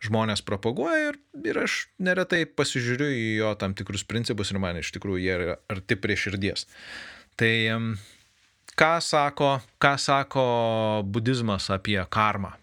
žmonės 0.05 0.45
propaguoja 0.47 1.11
ir, 1.11 1.21
ir 1.45 1.61
aš 1.65 1.85
neretai 2.03 2.45
pasižiūriu 2.47 3.09
į 3.13 3.29
jo 3.41 3.53
tam 3.61 3.75
tikrus 3.79 4.05
principus 4.09 4.53
ir 4.53 4.61
man 4.63 4.81
iš 4.81 4.93
tikrųjų 4.97 5.23
jie 5.23 5.33
yra 5.37 5.57
arti 5.73 5.99
prie 6.01 6.17
širdies. 6.19 6.67
Tai 7.41 7.55
ką 8.79 8.93
sako, 9.03 9.59
ką 9.83 9.95
sako 9.99 10.45
budizmas 11.07 11.71
apie 11.71 11.99
karmą. 12.11 12.55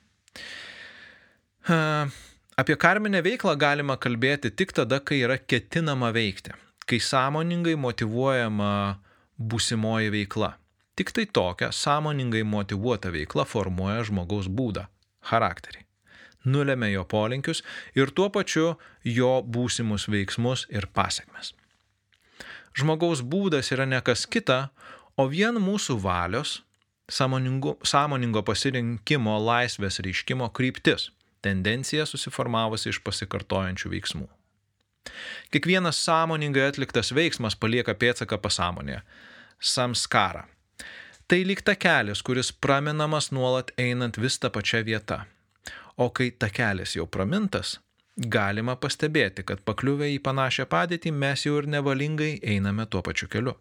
Apie 2.61 2.75
karminę 2.77 3.21
veiklą 3.25 3.55
galima 3.57 3.95
kalbėti 3.97 4.51
tik 4.51 4.73
tada, 4.75 4.99
kai 4.99 5.21
yra 5.25 5.37
ketinama 5.39 6.11
veikti, 6.13 6.53
kai 6.85 6.99
sąmoningai 7.01 7.77
motivuojama 7.79 8.71
būsimoji 9.39 10.11
veikla. 10.13 10.55
Tik 10.99 11.13
tai 11.15 11.25
tokia 11.25 11.71
sąmoningai 11.71 12.43
motivuota 12.43 13.09
veikla 13.13 13.45
formuoja 13.47 14.03
žmogaus 14.09 14.49
būdą, 14.51 14.83
charakterį, 15.31 15.85
nulėmė 16.45 16.91
jo 16.91 17.05
polinkius 17.05 17.63
ir 17.95 18.11
tuo 18.15 18.29
pačiu 18.29 18.75
jo 19.03 19.31
būsimus 19.45 20.07
veiksmus 20.11 20.67
ir 20.69 20.87
pasiekmes. 20.93 21.53
Žmogaus 22.77 23.21
būdas 23.21 23.71
yra 23.75 23.85
nekas 23.85 24.25
kita, 24.25 24.69
o 25.19 25.27
vien 25.27 25.57
mūsų 25.59 25.97
valios, 26.01 26.61
sąmoningo, 27.11 27.75
sąmoningo 27.83 28.43
pasirinkimo 28.47 29.35
laisvės 29.43 29.99
reiškimo 29.99 30.47
kryptis, 30.55 31.09
tendencija 31.43 32.05
susiformavusi 32.07 32.89
iš 32.93 33.01
pasikartojančių 33.03 33.91
veiksmų. 33.95 34.29
Kiekvienas 35.51 35.99
sąmoningai 36.05 36.69
atliktas 36.69 37.11
veiksmas 37.17 37.57
palieka 37.59 37.95
pėtsaką 37.97 38.37
pasąmonėje- 38.39 39.01
samskara. 39.73 40.47
Tai 41.27 41.43
lyg 41.43 41.61
takelis, 41.61 42.21
kuris 42.21 42.51
praminamas 42.51 43.31
nuolat 43.31 43.71
einant 43.77 44.17
vis 44.17 44.37
tą 44.39 44.49
pačią 44.49 44.83
vietą. 44.83 45.25
O 45.97 46.09
kai 46.09 46.31
takelis 46.31 46.95
jau 46.95 47.07
pramintas, 47.07 47.79
galima 48.15 48.75
pastebėti, 48.75 49.43
kad 49.47 49.63
pakliuvę 49.67 50.11
į 50.15 50.21
panašią 50.23 50.67
padėtį 50.71 51.11
mes 51.15 51.45
jau 51.45 51.57
ir 51.61 51.67
nevalingai 51.67 52.37
einame 52.55 52.85
tuo 52.85 53.01
pačiu 53.05 53.27
keliu. 53.31 53.55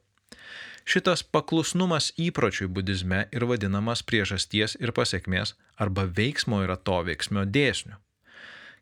Šitas 0.90 1.22
paklusnumas 1.22 2.10
įpročiui 2.18 2.66
budizme 2.72 3.26
ir 3.36 3.44
vadinamas 3.46 4.02
priežasties 4.02 4.76
ir 4.80 4.92
pasiekmės 4.96 5.54
arba 5.78 6.06
veiksmo 6.08 6.62
ir 6.64 6.72
atoveiksmio 6.72 7.44
dėsniu. 7.46 7.98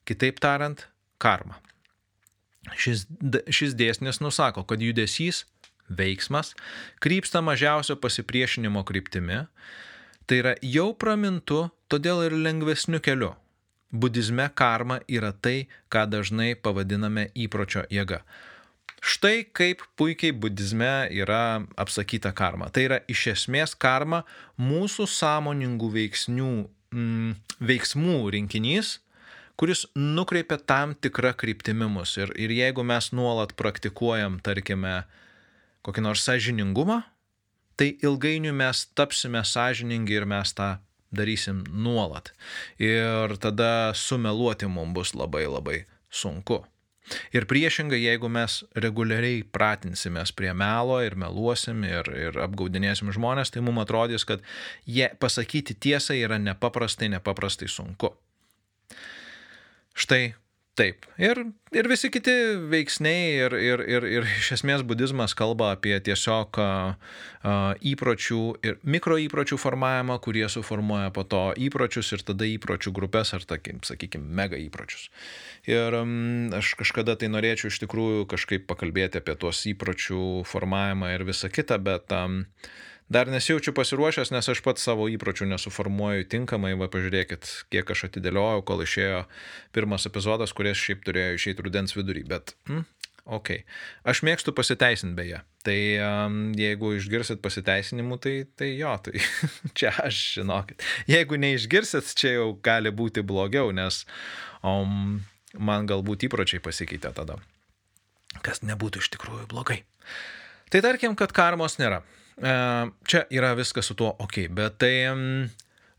Kitaip 0.08 0.38
tariant, 0.40 0.86
karma. 1.20 1.58
Šis, 2.78 3.06
šis 3.52 3.74
dėsnis 3.76 4.22
nusako, 4.24 4.64
kad 4.68 4.80
judesys, 4.82 5.44
veiksmas, 5.88 6.54
krypsta 7.02 7.42
mažiausio 7.44 7.96
pasipriešinimo 8.00 8.84
kryptimi, 8.88 9.42
tai 10.28 10.42
yra 10.42 10.54
jau 10.60 10.92
pramintu, 10.92 11.66
todėl 11.88 12.26
ir 12.26 12.36
lengvesniu 12.36 13.00
keliu. 13.00 13.32
Budizme 13.88 14.50
karma 14.52 15.00
yra 15.08 15.32
tai, 15.32 15.70
ką 15.88 16.04
dažnai 16.12 16.52
pavadiname 16.60 17.30
įpročio 17.32 17.86
jėga. 17.88 18.20
Štai 19.00 19.46
kaip 19.54 19.84
puikiai 19.96 20.34
budizme 20.34 21.08
yra 21.14 21.62
apsakyta 21.78 22.34
karma. 22.36 22.68
Tai 22.68 22.84
yra 22.88 22.98
iš 23.08 23.28
esmės 23.32 23.72
karma 23.78 24.24
mūsų 24.60 25.06
sąmoningų 25.08 25.90
veiksnių, 25.94 26.52
mm, 26.92 27.36
veiksmų 27.70 28.18
rinkinys, 28.34 28.98
kuris 29.56 29.86
nukreipia 29.96 30.58
tam 30.58 30.92
tikrą 30.94 31.32
kryptimį 31.38 31.88
mus. 31.94 32.18
Ir, 32.20 32.34
ir 32.36 32.52
jeigu 32.52 32.84
mes 32.84 33.12
nuolat 33.16 33.54
praktikuojam, 33.56 34.42
tarkime, 34.44 35.06
kokį 35.86 36.04
nors 36.04 36.26
sąžiningumą, 36.28 37.00
tai 37.78 37.94
ilgainiui 38.02 38.52
mes 38.52 38.84
tapsime 38.98 39.44
sąžiningi 39.46 40.18
ir 40.18 40.26
mes 40.26 40.52
tą 40.58 40.76
darysim 41.14 41.62
nuolat. 41.72 42.32
Ir 42.78 43.36
tada 43.40 43.94
sumeluoti 43.94 44.66
mums 44.66 44.94
bus 44.94 45.14
labai 45.14 45.46
labai 45.46 45.84
sunku. 46.10 46.64
Ir 47.32 47.46
priešingai, 47.48 48.00
jeigu 48.02 48.28
mes 48.28 48.58
reguliariai 48.76 49.40
pratinsimės 49.54 50.34
prie 50.36 50.50
melo 50.52 50.98
ir 51.00 51.16
meluosim 51.16 51.80
ir, 51.88 52.10
ir 52.12 52.40
apgaudinėsim 52.44 53.08
žmonės, 53.16 53.52
tai 53.54 53.62
mums 53.64 53.86
atrodys, 53.86 54.26
kad 54.28 54.44
jie 54.84 55.08
pasakyti 55.20 55.78
tiesą 55.86 56.18
yra 56.18 56.36
nepaprastai, 56.42 57.08
nepaprastai 57.14 57.70
sunku. 57.72 58.12
Štai 59.96 60.34
taip. 60.78 61.06
Ir, 61.20 61.40
ir 61.74 61.88
visi 61.90 62.10
kiti 62.12 62.32
veiksniai 62.70 63.26
ir, 63.44 63.56
ir, 63.58 63.82
ir, 63.82 64.06
ir 64.18 64.28
iš 64.38 64.52
esmės 64.58 64.84
budizmas 64.86 65.34
kalba 65.38 65.72
apie 65.74 65.96
tiesiog 66.04 66.60
įpročių 67.92 68.40
ir 68.66 68.78
mikroįpročių 68.96 69.58
formavimą, 69.60 70.18
kurie 70.24 70.46
suformuoja 70.52 71.10
po 71.14 71.26
to 71.28 71.42
įpročius 71.58 72.12
ir 72.16 72.24
tada 72.30 72.48
įpročių 72.48 72.94
grupės 72.94 73.34
ar, 73.36 73.46
takim, 73.48 73.82
sakykime, 73.86 74.26
mega 74.40 74.58
įpročius. 74.60 75.08
Ir 75.68 75.98
aš 76.58 76.74
kažkada 76.80 77.18
tai 77.18 77.30
norėčiau 77.32 77.72
iš 77.72 77.82
tikrųjų 77.84 78.28
kažkaip 78.30 78.68
pakalbėti 78.70 79.22
apie 79.22 79.34
tuos 79.40 79.64
įpročių 79.70 80.44
formavimą 80.48 81.14
ir 81.14 81.26
visą 81.28 81.50
kitą, 81.52 81.80
bet 81.82 82.14
um, 82.14 82.44
Dar 83.08 83.30
nesijaučiu 83.32 83.72
pasiruošęs, 83.72 84.34
nes 84.34 84.50
aš 84.52 84.60
pats 84.64 84.84
savo 84.84 85.06
įpročių 85.08 85.48
nesuformuoju 85.48 86.26
tinkamai, 86.28 86.74
va 86.76 86.90
pažiūrėkit, 86.92 87.48
kiek 87.72 87.88
aš 87.94 88.08
atidėliojau, 88.10 88.60
kol 88.68 88.84
išėjo 88.84 89.22
pirmas 89.72 90.04
epizodas, 90.10 90.52
kuris 90.52 90.76
šiaip 90.76 91.06
turėjo 91.06 91.38
išeiti 91.40 91.64
rudens 91.64 91.96
vidury, 91.96 92.26
bet... 92.28 92.56
Mm, 92.68 92.84
Ok. 93.28 93.50
Aš 94.08 94.22
mėgstu 94.24 94.54
pasiteisinti 94.56 95.12
beje. 95.12 95.42
Tai 95.66 95.76
um, 96.00 96.36
jeigu 96.56 96.94
išgirsit 96.96 97.42
pasiteisinimų, 97.44 98.16
tai, 98.24 98.32
tai 98.56 98.70
jo, 98.78 98.94
tai 99.04 99.20
čia 99.78 99.92
aš 100.00 100.20
žinokit. 100.38 100.84
Jeigu 101.10 101.36
neišgirsit, 101.36 102.14
čia 102.16 102.38
jau 102.38 102.48
gali 102.64 102.88
būti 102.88 103.20
blogiau, 103.20 103.68
nes 103.76 104.06
um, 104.64 105.20
man 105.52 105.88
galbūt 105.90 106.24
įpročiai 106.30 106.64
pasikeitė 106.64 107.12
tada. 107.20 107.36
Kas 108.44 108.64
nebūtų 108.64 109.04
iš 109.04 109.12
tikrųjų 109.12 109.44
blogai. 109.52 109.82
Tai 110.72 110.80
tarkim, 110.84 111.12
kad 111.18 111.32
karmos 111.36 111.76
nėra. 111.80 112.00
E, 112.38 112.52
čia 113.08 113.24
yra 113.34 113.54
viskas 113.58 113.90
su 113.90 113.96
tuo 113.98 114.12
ok, 114.22 114.44
bet 114.54 114.78
tai 114.82 114.92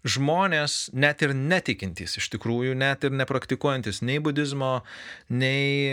žmonės, 0.07 0.89
net 0.95 1.23
ir 1.25 1.33
netikintys, 1.35 2.15
iš 2.21 2.29
tikrųjų, 2.35 2.75
net 2.79 3.03
ir 3.03 3.15
nepraktikuojantis 3.19 4.01
nei 4.07 4.21
budizmo, 4.23 4.79
nei 5.27 5.91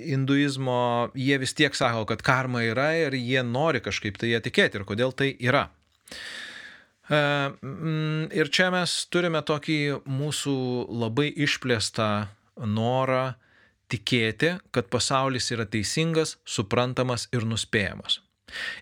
hinduizmo, 0.00 1.12
jie 1.12 1.36
vis 1.42 1.52
tiek 1.56 1.76
sako, 1.76 2.06
kad 2.08 2.24
karma 2.24 2.64
yra 2.64 2.92
ir 2.96 3.16
jie 3.18 3.44
nori 3.44 3.82
kažkaip 3.84 4.16
tai 4.20 4.32
įtikėti 4.38 4.80
ir 4.80 4.86
kodėl 4.88 5.12
tai 5.12 5.34
yra. 5.36 5.66
E, 7.12 7.20
ir 8.40 8.52
čia 8.52 8.70
mes 8.74 8.98
turime 9.12 9.44
tokį 9.44 9.80
mūsų 10.08 10.56
labai 11.04 11.28
išplėstą 11.36 12.10
norą 12.64 13.34
tikėti, 13.92 14.56
kad 14.72 14.88
pasaulis 14.90 15.52
yra 15.54 15.68
teisingas, 15.68 16.38
suprantamas 16.48 17.28
ir 17.36 17.44
nuspėjamas. 17.46 18.22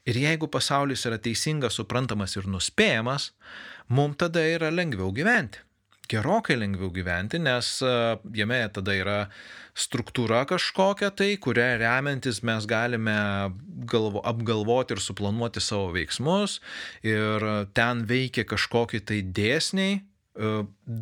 Ir 0.08 0.18
jeigu 0.20 0.48
pasaulis 0.52 1.06
yra 1.08 1.18
teisingas, 1.22 1.78
suprantamas 1.78 2.36
ir 2.36 2.48
nuspėjamas, 2.50 3.30
mums 3.88 4.20
tada 4.20 4.42
yra 4.44 4.72
lengviau 4.72 5.12
gyventi. 5.16 5.62
Gerokai 6.10 6.58
lengviau 6.60 6.90
gyventi, 6.92 7.38
nes 7.40 7.68
e, 7.80 7.92
jame 8.36 8.58
tada 8.76 8.92
yra 8.92 9.18
struktūra 9.72 10.42
kažkokia 10.50 11.08
tai, 11.16 11.30
kurią 11.40 11.78
remiantis 11.80 12.42
mes 12.44 12.66
galime 12.68 13.14
galvo, 13.88 14.20
apgalvoti 14.20 14.94
ir 14.94 15.00
suplanuoti 15.00 15.62
savo 15.64 15.88
veiksmus 15.96 16.58
ir 17.08 17.48
ten 17.72 18.04
veikia 18.10 18.44
kažkokie 18.52 19.00
tai 19.00 19.22
dėsniai, 19.24 19.96
e, 19.96 20.52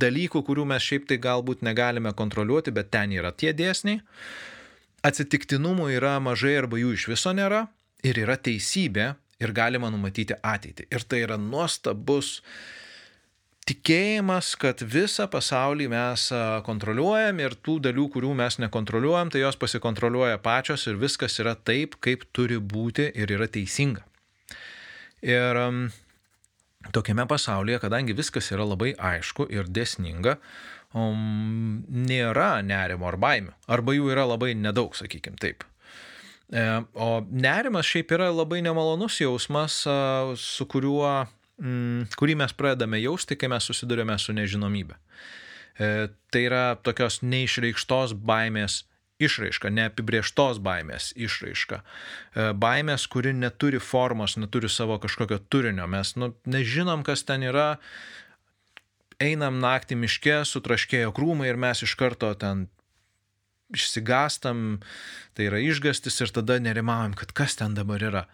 dalykų, 0.07 0.45
kurių 0.47 0.71
mes 0.71 0.87
šiaip 0.87 1.11
tai 1.11 1.19
galbūt 1.27 1.67
negalime 1.67 2.15
kontroliuoti, 2.15 2.71
bet 2.71 2.95
ten 2.95 3.19
yra 3.19 3.35
tie 3.35 3.51
dėsniai. 3.51 4.05
Atsitiktinumų 5.03 5.97
yra 5.99 6.21
mažai 6.23 6.55
arba 6.63 6.79
jų 6.79 6.95
iš 6.95 7.11
viso 7.11 7.35
nėra 7.35 7.67
ir 8.07 8.19
yra 8.25 8.37
teisybė 8.37 9.13
ir 9.43 9.55
galima 9.57 9.91
numatyti 9.91 10.37
ateitį. 10.39 10.87
Ir 10.93 11.05
tai 11.09 11.23
yra 11.25 11.39
nuostabus 11.41 12.41
tikėjimas, 13.69 14.53
kad 14.59 14.83
visą 14.83 15.29
pasaulį 15.31 15.89
mes 15.93 16.27
kontroliuojam 16.67 17.41
ir 17.45 17.57
tų 17.63 17.79
dalių, 17.87 18.09
kurių 18.15 18.35
mes 18.39 18.59
nekontroliuojam, 18.63 19.31
tai 19.31 19.45
jos 19.45 19.59
pasikontroliuoja 19.59 20.41
pačios 20.43 20.87
ir 20.91 20.99
viskas 21.01 21.39
yra 21.43 21.55
taip, 21.55 21.99
kaip 22.03 22.27
turi 22.35 22.59
būti 22.59 23.11
ir 23.15 23.35
yra 23.39 23.47
teisinga. 23.51 24.03
Ir 25.23 25.59
tokiame 26.91 27.27
pasaulyje, 27.31 27.79
kadangi 27.85 28.17
viskas 28.19 28.51
yra 28.55 28.67
labai 28.67 28.97
aišku 28.99 29.47
ir 29.55 29.71
dėsninga, 29.71 30.39
um, 30.99 31.85
nėra 31.87 32.57
nerimo 32.67 33.07
ar 33.07 33.19
baimių. 33.23 33.55
Arba 33.71 33.95
jų 33.95 34.11
yra 34.17 34.27
labai 34.27 34.57
nedaug, 34.59 34.97
sakykim 34.99 35.39
taip. 35.39 35.63
E, 36.53 36.65
o 36.95 37.11
nerimas 37.33 37.89
šiaip 37.89 38.13
yra 38.13 38.29
labai 38.33 38.61
nemalonus 38.65 39.21
jausmas, 39.23 39.83
su 40.37 40.67
kuriuo, 40.69 41.13
mm, 41.63 42.13
kurį 42.21 42.37
mes 42.45 42.53
pradedame 42.53 43.01
jausti, 43.01 43.39
kai 43.41 43.49
mes 43.53 43.65
susidurime 43.71 44.19
su 44.21 44.37
nežinomybė. 44.37 44.99
E, 45.81 46.09
tai 46.31 46.47
yra 46.51 46.65
tokios 46.85 47.23
neišreikštos 47.25 48.13
baimės 48.29 48.83
išraiška, 49.23 49.71
neapibrieštos 49.73 50.61
baimės 50.65 51.13
išraiška. 51.17 51.81
E, 51.81 52.51
baimės, 52.59 53.07
kuri 53.11 53.33
neturi 53.37 53.81
formos, 53.81 54.37
neturi 54.41 54.71
savo 54.73 54.99
kažkokio 55.03 55.41
turinio. 55.49 55.87
Mes 55.91 56.15
nu, 56.21 56.33
nežinom, 56.45 57.05
kas 57.07 57.25
ten 57.29 57.47
yra. 57.49 57.77
Einam 59.23 59.61
naktį 59.63 60.01
miške, 60.03 60.41
sutraškėjo 60.49 61.13
krūmai 61.15 61.53
ir 61.53 61.61
mes 61.61 61.85
iš 61.87 61.95
karto 62.01 62.33
ten 62.35 62.67
išsigastam, 63.77 64.81
tai 65.37 65.49
yra 65.51 65.61
išgastis 65.63 66.21
ir 66.25 66.33
tada 66.35 66.59
nerimavom, 66.63 67.17
kad 67.19 67.33
kas 67.37 67.59
ten 67.59 67.77
dabar 67.79 68.03
yra. 68.03 68.25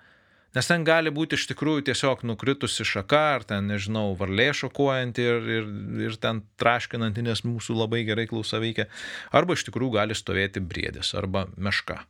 Nes 0.57 0.64
ten 0.64 0.85
gali 0.87 1.11
būti 1.12 1.37
iš 1.37 1.44
tikrųjų 1.51 1.85
tiesiog 1.90 2.22
nukritusi 2.27 2.87
šaka, 2.88 3.20
ar 3.37 3.44
ten, 3.46 3.66
nežinau, 3.68 4.14
varlė 4.18 4.48
šokuojanti 4.57 5.27
ir, 5.31 5.48
ir, 5.59 5.66
ir 6.07 6.16
ten 6.22 6.40
traškinanti, 6.61 7.24
nes 7.27 7.44
mūsų 7.44 7.77
labai 7.77 8.01
gerai 8.09 8.24
klausa 8.31 8.61
veikia. 8.62 8.88
Arba 9.37 9.59
iš 9.59 9.66
tikrųjų 9.68 9.98
gali 9.98 10.16
stovėti 10.16 10.62
briedis, 10.64 11.12
arba 11.18 11.44
meška. 11.61 12.01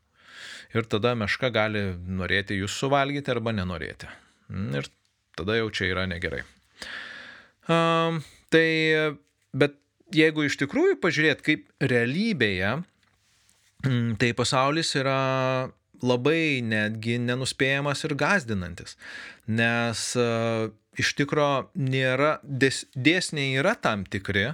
Ir 0.77 0.87
tada 0.87 1.17
meška 1.19 1.51
gali 1.51 1.83
norėti 1.99 2.61
jūs 2.61 2.77
suvalgyti 2.79 3.33
arba 3.35 3.57
nenorėti. 3.57 4.07
Ir 4.79 4.87
tada 5.37 5.59
jau 5.59 5.73
čia 5.75 5.91
yra 5.91 6.07
negerai. 6.09 6.45
Um, 7.69 8.23
tai, 8.55 8.69
bet 9.51 9.75
jeigu 10.15 10.47
iš 10.47 10.61
tikrųjų 10.63 11.01
pažiūrėt, 11.03 11.43
kaip 11.45 11.67
realybėje 11.83 12.79
Mm, 12.79 12.98
tai 14.19 14.33
pasaulis 14.35 14.91
yra 14.99 15.71
labai 16.03 16.61
netgi 16.67 17.19
nenuspėjamas 17.23 18.05
ir 18.07 18.15
gazdinantis, 18.19 18.97
nes 19.47 20.05
uh, 20.19 20.71
iš 20.99 21.13
tikro 21.19 21.69
nėra, 21.75 22.39
dės, 22.43 22.85
dėsniai 22.95 23.59
yra 23.59 23.75
tam 23.79 24.05
tikri, 24.07 24.49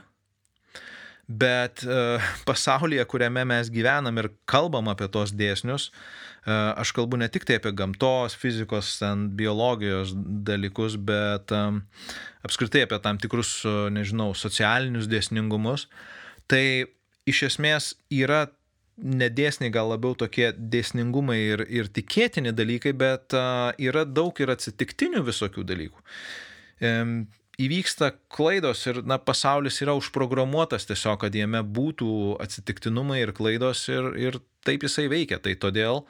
bet 1.28 1.84
uh, 1.88 2.20
pasaulyje, 2.48 3.04
kuriame 3.08 3.44
mes 3.48 3.72
gyvenam 3.72 4.20
ir 4.20 4.30
kalbam 4.48 4.88
apie 4.92 5.08
tos 5.12 5.34
dėsnius, 5.37 5.90
uh, 5.90 6.72
aš 6.80 6.94
kalbu 6.96 7.20
ne 7.20 7.28
tik 7.32 7.48
tai 7.48 7.60
apie 7.60 7.74
gamtos, 7.76 8.37
fizikos, 8.40 8.96
ten, 9.00 9.30
biologijos 9.37 10.12
dalykus, 10.16 10.96
bet 10.96 11.52
apskritai 12.44 12.84
apie 12.84 13.00
tam 13.04 13.20
tikrus, 13.20 13.62
nežinau, 13.92 14.32
socialinius 14.37 15.08
dėsningumus, 15.08 15.88
tai 16.48 16.92
iš 17.28 17.46
esmės 17.48 17.94
yra 18.12 18.46
nedėsniai, 18.98 19.72
gal 19.74 19.90
labiau 19.90 20.14
tokie 20.18 20.52
dėsningumai 20.57 21.38
ir, 21.38 21.64
ir 21.68 21.88
tikėtini 21.90 22.52
dalykai, 22.54 22.92
bet 22.96 23.35
uh, 23.37 23.72
yra 23.78 24.04
daug 24.07 24.38
ir 24.40 24.52
atsitiktinių 24.54 25.24
visokių 25.26 25.64
dalykų. 25.66 26.04
Įvyksta 27.54 28.11
klaidos 28.35 28.80
ir 28.90 28.98
na, 29.07 29.20
pasaulis 29.22 29.76
yra 29.85 29.94
užprogramuotas 29.94 30.88
tiesiog, 30.88 31.20
kad 31.22 31.37
jame 31.38 31.61
būtų 31.62 32.38
atsitiktinumai 32.42 33.20
ir 33.22 33.30
klaidos 33.37 33.85
ir, 33.92 34.11
ir 34.18 34.40
taip 34.66 34.83
jisai 34.83 35.07
veikia. 35.12 35.38
Tai 35.38 35.54
todėl 35.62 36.02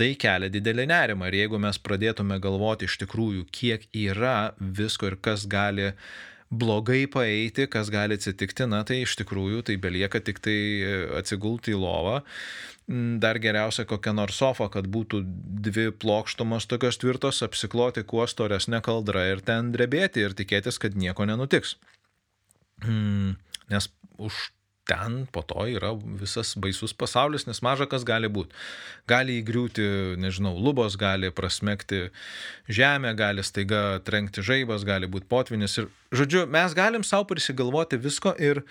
tai 0.00 0.14
kelia 0.18 0.50
didelį 0.50 0.88
nerimą. 0.90 1.28
Ir 1.30 1.44
jeigu 1.44 1.60
mes 1.62 1.78
pradėtume 1.78 2.40
galvoti 2.42 2.88
iš 2.90 2.98
tikrųjų, 3.04 3.46
kiek 3.54 3.86
yra 3.94 4.52
visko 4.58 5.12
ir 5.12 5.18
kas 5.22 5.46
gali 5.50 5.92
blogai 6.50 7.04
paeiti, 7.06 7.68
kas 7.70 7.90
gali 7.94 8.16
atsitikti, 8.18 8.66
na 8.70 8.82
tai 8.86 9.02
iš 9.04 9.14
tikrųjų 9.20 9.62
tai 9.68 9.76
belieka 9.80 10.20
tik 10.24 10.40
tai 10.42 10.56
atsigulti 11.20 11.74
į 11.74 11.78
lovą. 11.78 12.20
Dar 13.22 13.38
geriausia 13.38 13.84
kokia 13.86 14.12
nors 14.16 14.40
sofa, 14.40 14.66
kad 14.72 14.88
būtų 14.90 15.22
dvi 15.66 15.90
plokštumos 15.94 16.66
tokios 16.66 16.98
tvirtos, 16.98 17.42
apsikloti 17.46 18.02
kuo 18.02 18.26
storesnė 18.26 18.82
kaldra 18.82 19.28
ir 19.30 19.44
ten 19.46 19.70
drebėti 19.70 20.24
ir 20.26 20.34
tikėtis, 20.34 20.80
kad 20.82 20.98
nieko 20.98 21.28
nenutiks. 21.30 21.76
Nes 22.82 23.90
už 24.18 24.48
ten 24.88 25.26
po 25.32 25.42
to 25.46 25.66
yra 25.70 25.92
visas 25.94 26.54
baisus 26.58 26.94
pasaulis, 26.96 27.46
nes 27.46 27.62
maža 27.62 27.86
kas 27.90 28.04
gali 28.06 28.30
būti. 28.32 28.54
Gali 29.10 29.38
įgriūti, 29.40 29.84
nežinau, 30.20 30.54
lubos, 30.58 30.96
gali 31.00 31.30
prasmekti 31.34 32.08
žemę, 32.70 33.12
gali 33.18 33.44
staiga 33.46 34.00
trenkti 34.06 34.44
žaibas, 34.46 34.86
gali 34.88 35.10
būti 35.10 35.28
potvinis. 35.30 35.78
Ir, 35.78 35.90
žodžiu, 36.14 36.46
mes 36.50 36.74
galim 36.74 37.06
savo 37.06 37.28
prisigalvoti 37.30 38.00
visko 38.00 38.34
ir 38.38 38.64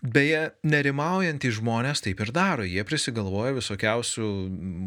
Beje, 0.00 0.46
nerimaujantys 0.64 1.58
žmonės 1.58 2.00
taip 2.00 2.22
ir 2.24 2.30
daro. 2.32 2.64
Jie 2.64 2.80
prisigalvoja 2.88 3.52
visokiausių 3.58 4.28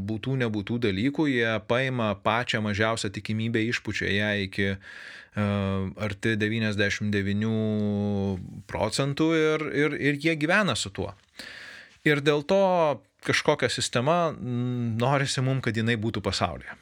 būtų 0.10 0.38
nebūtų 0.42 0.80
dalykų, 0.88 1.28
jie 1.30 1.52
paima 1.70 2.16
pačią 2.18 2.64
mažiausią 2.66 3.12
tikimybę, 3.14 3.62
išpučia 3.70 4.10
ją 4.10 4.32
iki 4.48 4.72
arti 5.38 6.34
99 6.38 7.54
procentų 8.70 9.28
ir, 9.38 9.66
ir, 9.86 9.98
ir 10.02 10.18
jie 10.22 10.34
gyvena 10.38 10.76
su 10.78 10.90
tuo. 10.94 11.14
Ir 12.06 12.22
dėl 12.26 12.42
to 12.50 12.64
kažkokia 13.24 13.70
sistema 13.70 14.34
norisi 14.34 15.46
mums, 15.46 15.62
kad 15.66 15.78
jinai 15.78 15.96
būtų 15.98 16.26
pasaulyje. 16.26 16.74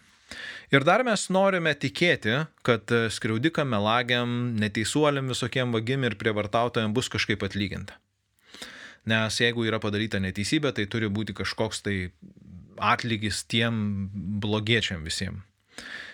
Ir 0.71 0.85
dar 0.87 1.03
mes 1.03 1.27
norime 1.27 1.73
tikėti, 1.75 2.45
kad 2.63 2.87
skriaudikam, 3.11 3.67
melagiam, 3.75 4.55
neteisuoliam, 4.55 5.27
visokiem 5.27 5.75
vagim 5.75 6.07
ir 6.07 6.15
prievartautojam 6.15 6.95
bus 6.95 7.11
kažkaip 7.11 7.43
atlyginta. 7.43 7.99
Nes 9.09 9.39
jeigu 9.41 9.65
yra 9.65 9.79
padaryta 9.81 10.19
neteisybė, 10.21 10.73
tai 10.77 10.85
turi 10.85 11.09
būti 11.09 11.33
kažkoks 11.37 11.81
tai 11.85 11.95
atlygis 12.81 13.43
tiem 13.49 14.09
blogiečiam 14.13 15.05
visiems. 15.05 15.41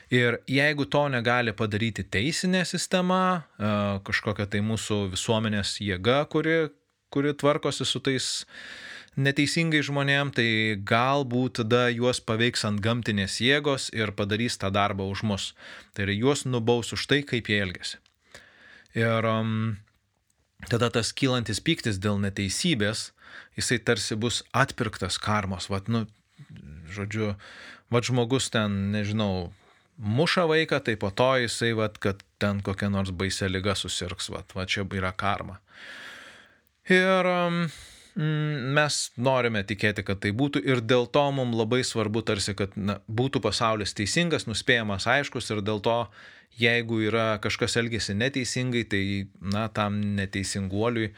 Ir 0.07 0.37
jeigu 0.47 0.85
to 0.87 1.01
negali 1.11 1.51
padaryti 1.51 2.05
teisinė 2.07 2.61
sistema, 2.63 3.43
e, 3.59 3.71
kažkokia 4.07 4.45
tai 4.47 4.61
mūsų 4.63 5.09
visuomenės 5.11 5.81
jėga, 5.83 6.21
kuri, 6.31 6.69
kuri 7.11 7.33
tvarkosi 7.35 7.83
su 7.83 7.99
tais 7.99 8.45
neteisingai 9.19 9.81
žmonėm, 9.83 10.31
tai 10.31 10.77
galbūt 10.79 11.59
tada 11.59 11.87
juos 11.91 12.21
paveiks 12.23 12.63
ant 12.69 12.79
gamtinės 12.79 13.41
jėgos 13.43 13.89
ir 13.91 14.13
padarys 14.15 14.55
tą 14.61 14.71
darbą 14.71 15.09
už 15.11 15.25
mus. 15.27 15.49
Tai 15.91 16.07
yra 16.07 16.15
juos 16.15 16.45
nubaus 16.47 16.93
už 16.95 17.03
tai, 17.09 17.19
kaip 17.27 17.51
jie 17.51 17.59
elgesi. 17.65 17.99
Ir 18.95 19.27
um, 19.27 19.75
tada 20.65 20.89
tas 20.89 21.13
kylantis 21.13 21.61
pyktis 21.61 21.99
dėl 22.01 22.17
neteisybės, 22.23 23.11
jisai 23.59 23.77
tarsi 23.83 24.17
bus 24.17 24.41
atpirktas 24.55 25.19
karmos. 25.21 25.69
Vat, 25.69 25.89
nu, 25.91 26.05
žodžiu, 26.89 27.35
vat 27.93 28.09
žmogus 28.09 28.49
ten, 28.53 28.89
nežinau, 28.95 29.51
muša 29.97 30.47
vaiką, 30.49 30.81
tai 30.83 30.97
po 30.97 31.11
to 31.13 31.29
jisai, 31.43 31.73
vat, 31.77 31.99
kad 32.01 32.23
ten 32.41 32.61
kokia 32.65 32.89
nors 32.93 33.13
baisia 33.13 33.49
lyga 33.51 33.77
susirgs, 33.77 34.31
vat, 34.33 34.57
va 34.57 34.65
čia 34.65 34.85
yra 34.97 35.13
karma. 35.13 35.59
Ir 36.87 37.27
um, 37.27 37.65
mes 38.17 38.95
norime 39.21 39.61
tikėti, 39.67 40.01
kad 40.05 40.19
tai 40.23 40.31
būtų 40.33 40.63
ir 40.65 40.81
dėl 40.81 41.05
to 41.13 41.21
mums 41.35 41.57
labai 41.57 41.83
svarbu 41.85 42.23
tarsi, 42.25 42.55
kad 42.57 42.73
na, 42.73 42.97
būtų 43.05 43.41
pasaulis 43.43 43.93
teisingas, 43.97 44.47
nuspėjamas, 44.49 45.05
aiškus 45.05 45.51
ir 45.53 45.61
dėl 45.61 45.81
to, 45.85 45.97
jeigu 46.57 47.03
yra 47.05 47.37
kažkas 47.43 47.77
elgesi 47.77 48.15
neteisingai, 48.17 48.83
tai 48.89 49.01
na, 49.53 49.67
tam 49.69 49.99
neteisinguoliui 50.17 51.11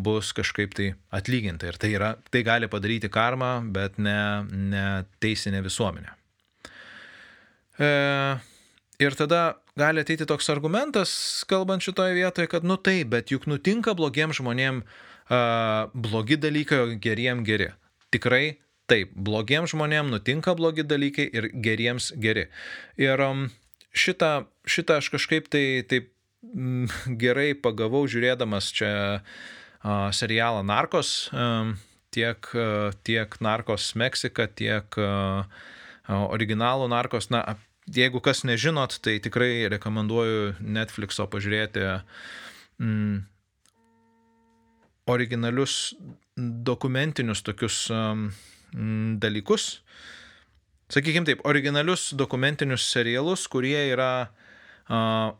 bus 0.00 0.32
kažkaip 0.36 0.72
tai 0.78 0.94
atlyginta. 1.12 1.68
Ir 1.68 1.76
tai, 1.80 1.90
yra, 1.98 2.14
tai 2.32 2.40
gali 2.46 2.70
padaryti 2.72 3.10
karmą, 3.12 3.58
bet 3.74 4.00
ne, 4.00 4.18
ne 4.48 4.86
teisinė 5.20 5.60
visuomenė. 5.66 6.14
E, 7.76 7.90
ir 9.04 9.18
tada 9.18 9.42
gali 9.76 10.00
ateiti 10.00 10.24
toks 10.24 10.48
argumentas, 10.54 11.12
kalbant 11.50 11.84
šitoje 11.84 12.16
vietoje, 12.16 12.48
kad 12.48 12.64
nu 12.64 12.78
taip, 12.80 13.12
bet 13.12 13.34
juk 13.34 13.44
nutinka 13.50 13.92
blogiems 13.98 14.40
žmonėms 14.40 14.86
uh, 14.86 15.04
blogi 15.28 16.38
dalykai, 16.40 16.78
o 16.82 16.86
geriem 17.02 17.42
geri. 17.44 17.72
Tikrai 18.14 18.58
taip, 18.90 19.12
blogiems 19.14 19.72
žmonėms 19.74 20.12
nutinka 20.14 20.54
blogi 20.58 20.84
dalykai 20.86 21.26
ir 21.34 21.48
geriems 21.62 22.12
geri. 22.22 22.46
Ir 23.00 23.22
um, 23.24 23.48
šitą, 23.96 24.46
šitą 24.68 25.00
aš 25.00 25.10
kažkaip 25.16 25.48
tai 25.50 25.82
taip 25.88 26.12
mm, 26.46 26.90
gerai 27.22 27.52
pagavau 27.58 28.06
žiūrėdamas 28.10 28.72
čia 28.76 28.92
serialą 30.16 30.64
Narkos, 30.66 31.28
tiek, 32.14 32.48
tiek 33.06 33.36
Narkos 33.44 33.92
Meksika, 33.94 34.48
tiek 34.50 34.98
originalų 36.08 36.88
narkos, 36.90 37.28
na, 37.30 37.42
jeigu 37.86 38.20
kas 38.22 38.42
nežinot, 38.46 38.98
tai 39.02 39.18
tikrai 39.22 39.68
rekomenduoju 39.70 40.56
Netflixo 40.58 41.26
pažiūrėti 41.30 41.84
mm, 42.82 43.20
originalius 45.06 45.94
dokumentinius 46.36 47.42
tokius 47.46 47.86
um, 47.90 48.28
dalykus. 49.22 49.80
Sakykime 50.92 51.26
taip, 51.26 51.40
originalius 51.46 52.12
dokumentinius 52.14 52.86
serialus, 52.92 53.46
kurie 53.50 53.88
yra 53.90 54.28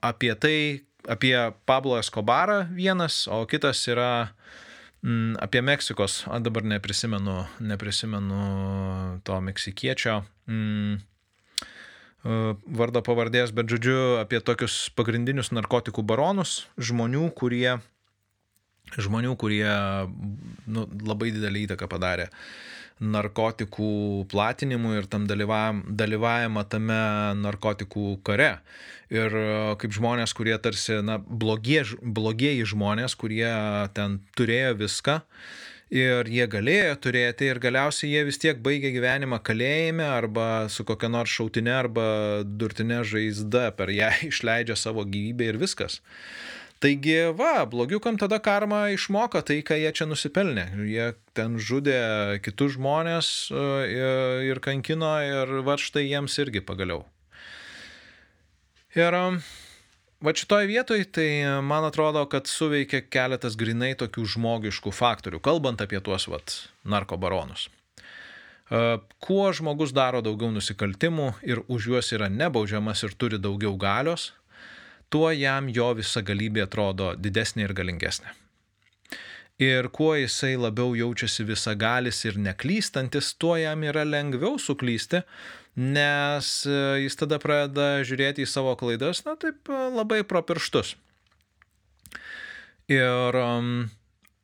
apie 0.02 0.34
tai, 0.34 0.82
apie 1.06 1.36
Pablo 1.66 1.98
Escobarą 2.00 2.64
vienas, 2.74 3.28
o 3.30 3.44
kitas 3.46 3.84
yra 3.86 4.32
mm, 5.02 5.36
apie 5.38 5.62
Meksikos, 5.62 6.24
o 6.26 6.38
dabar 6.42 6.66
neprisimenu, 6.66 7.44
neprisimenu 7.60 8.40
to 9.22 9.38
meksikiečio. 9.40 10.24
Mm, 10.50 10.98
vardo 12.66 13.02
pavardės, 13.06 13.52
bet 13.54 13.70
žodžiu 13.70 14.18
apie 14.18 14.40
tokius 14.42 14.88
pagrindinius 14.98 15.52
narkotikų 15.54 16.02
baronus, 16.02 16.64
žmonių, 16.74 17.28
kurie, 17.38 17.78
žmonių, 19.00 19.34
kurie 19.40 19.68
nu, 20.66 20.86
labai 21.06 21.32
didelį 21.34 21.66
įtaką 21.68 21.90
padarė 21.90 22.30
narkotikų 22.96 24.24
platinimui 24.32 24.94
ir 24.96 25.06
tam 25.12 25.26
dalyvavimą 25.28 26.62
tame 26.72 27.02
narkotikų 27.42 28.22
kare. 28.24 28.54
Ir 29.12 29.36
kaip 29.78 29.92
žmonės, 29.92 30.32
kurie 30.34 30.56
tarsi, 30.58 31.02
na, 31.04 31.18
blogie, 31.20 31.82
blogieji 32.00 32.64
žmonės, 32.72 33.14
kurie 33.20 33.52
ten 33.94 34.16
turėjo 34.38 34.72
viską, 34.80 35.20
ir 35.92 36.26
jie 36.26 36.46
galėjo 36.50 36.96
turėti 36.98 37.46
ir 37.46 37.60
galiausiai 37.62 38.10
jie 38.10 38.24
vis 38.26 38.40
tiek 38.42 38.58
baigė 38.58 38.90
gyvenimą 38.96 39.38
kalėjime 39.46 40.06
arba 40.06 40.66
su 40.72 40.84
kokia 40.84 41.10
nors 41.12 41.30
šautinė 41.30 41.74
arba 41.76 42.08
durtinė 42.44 43.04
žaizda 43.06 43.70
per 43.76 43.92
ją 43.94 44.10
išleidžia 44.30 44.76
savo 44.76 45.04
gyvybę 45.04 45.52
ir 45.52 45.60
viskas. 45.62 46.00
Taigi, 46.84 47.16
va, 47.32 47.64
blogiukam 47.64 48.18
tada 48.20 48.36
karma 48.44 48.86
išmoka 48.92 49.40
tai, 49.48 49.62
ką 49.64 49.78
jie 49.80 49.92
čia 49.96 50.06
nusipelnė. 50.10 50.66
Jie 50.84 51.10
ten 51.36 51.56
žudė 51.56 52.00
kitus 52.44 52.74
žmonės 52.76 53.30
e, 53.48 53.62
ir 54.50 54.60
kankino 54.64 55.14
ir 55.24 55.54
va 55.64 55.78
štai 55.80 56.04
jiems 56.04 56.36
irgi 56.44 56.60
pagaliau. 56.64 57.06
Ir 58.96 59.16
Va 60.24 60.32
šitoje 60.32 60.64
vietoje 60.66 61.04
tai 61.12 61.28
man 61.60 61.84
atrodo, 61.84 62.22
kad 62.32 62.48
suveikia 62.48 63.02
keletas 63.04 63.52
grinai 63.60 63.92
tokių 64.00 64.24
žmogiškų 64.32 64.92
faktorių, 64.96 65.42
kalbant 65.44 65.82
apie 65.84 66.00
tuos 66.00 66.24
vat, 66.32 66.54
narkobaronus. 66.88 67.66
E, 67.68 68.80
kuo 69.20 69.50
žmogus 69.52 69.92
daro 69.92 70.22
daugiau 70.24 70.48
nusikaltimų 70.54 71.28
ir 71.44 71.60
už 71.68 71.90
juos 71.92 72.08
yra 72.16 72.30
nebaudžiamas 72.32 73.04
ir 73.04 73.12
turi 73.12 73.36
daugiau 73.36 73.76
galios, 73.76 74.30
tuo 75.10 75.30
jam 75.32 75.68
jo 75.72 75.92
visa 75.98 76.22
galybė 76.22 76.66
atrodo 76.66 77.14
didesnė 77.18 77.66
ir 77.68 77.74
galingesnė. 77.76 78.34
Ir 79.62 79.88
kuo 79.88 80.12
jisai 80.18 80.52
labiau 80.60 80.92
jaučiasi 80.92 81.46
visagalis 81.48 82.18
ir 82.28 82.36
neklystantis, 82.36 83.30
tuo 83.40 83.54
jam 83.56 83.86
yra 83.88 84.04
lengviau 84.04 84.58
suklysti, 84.60 85.22
nes 85.80 86.50
e, 86.68 86.80
jis 87.06 87.16
tada 87.16 87.38
pradeda 87.40 88.02
žiūrėti 88.04 88.44
į 88.44 88.50
savo 88.52 88.74
klaidas, 88.76 89.22
na 89.24 89.32
taip, 89.40 89.62
e, 89.72 89.80
labai 89.96 90.20
pro 90.28 90.44
pirštus. 90.44 90.92
Ir 92.92 93.40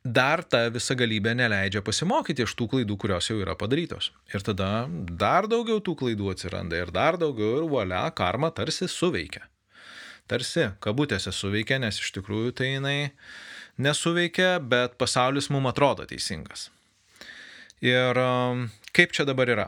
dar 0.03 0.43
ta 0.43 0.65
visa 0.73 0.97
galybė 0.99 1.31
neleidžia 1.37 1.85
pasimokyti 1.85 2.43
iš 2.43 2.57
tų 2.59 2.67
klaidų, 2.73 2.97
kurios 2.99 3.29
jau 3.29 3.37
yra 3.39 3.53
padarytos. 3.55 4.09
Ir 4.33 4.43
tada 4.43 4.89
dar 4.89 5.47
daugiau 5.47 5.77
tų 5.79 5.95
klaidų 6.01 6.33
atsiranda 6.33 6.81
ir 6.81 6.91
dar 6.91 7.21
daugiau 7.21 7.61
ir 7.61 7.69
valia, 7.71 8.07
karma 8.17 8.49
tarsi 8.51 8.89
suveikia. 8.89 9.45
Tarsi, 10.23 10.69
kabutėse 10.79 11.33
suveikia, 11.35 11.81
nes 11.83 11.97
iš 11.99 12.13
tikrųjų 12.15 12.53
tai 12.55 12.69
jinai 12.77 12.97
nesuveikia, 13.83 14.55
bet 14.63 14.95
pasaulis 14.95 15.49
mums 15.51 15.73
atrodo 15.73 16.05
teisingas. 16.07 16.69
Ir 17.83 18.15
um, 18.15 18.69
kaip 18.95 19.11
čia 19.11 19.25
dabar 19.27 19.51
yra? 19.51 19.65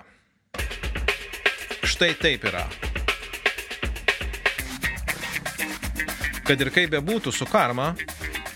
Štai 1.84 2.14
taip 2.22 2.48
yra. 2.48 2.64
Kad 6.46 6.62
ir 6.62 6.72
kaip 6.72 6.94
bebūtų 6.94 7.34
su 7.36 7.48
karma, 7.50 7.92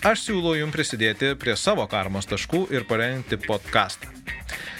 aš 0.05 0.29
siūlau 0.29 0.55
jums 0.55 0.75
prisidėti 0.77 1.33
prie 1.41 1.57
savo 1.59 1.83
karmos 1.91 2.29
taškų 2.31 2.69
ir 2.71 2.88
parengti 2.88 3.41
podcastą. 3.43 4.18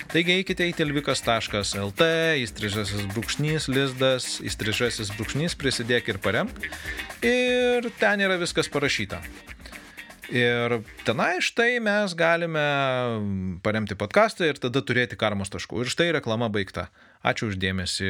Taigi 0.10 0.40
eikite 0.40 0.66
į 0.66 0.72
tilvikas.lt, 0.74 2.06
įstrižasis 2.42 3.04
brūkšnys, 3.12 3.68
lizdas, 3.70 4.40
įstrižasis 4.42 5.12
brūkšnys, 5.14 5.54
prisidėk 5.62 6.10
ir 6.10 6.18
paremk. 6.24 6.64
Ir 7.22 7.86
ten 8.02 8.24
yra 8.26 8.40
viskas 8.42 8.72
parašyta. 8.74 9.20
Ir 10.34 10.80
tenai 11.06 11.36
štai 11.46 11.78
mes 11.86 12.18
galime 12.18 12.66
paremti 13.62 13.94
podcastą 13.98 14.50
ir 14.50 14.58
tada 14.62 14.82
turėti 14.82 15.18
karmos 15.18 15.54
taškų. 15.54 15.86
Ir 15.86 15.94
štai 15.94 16.10
reklama 16.18 16.50
baigta. 16.54 16.88
Ačiū 17.22 17.52
uždėmesi 17.54 18.10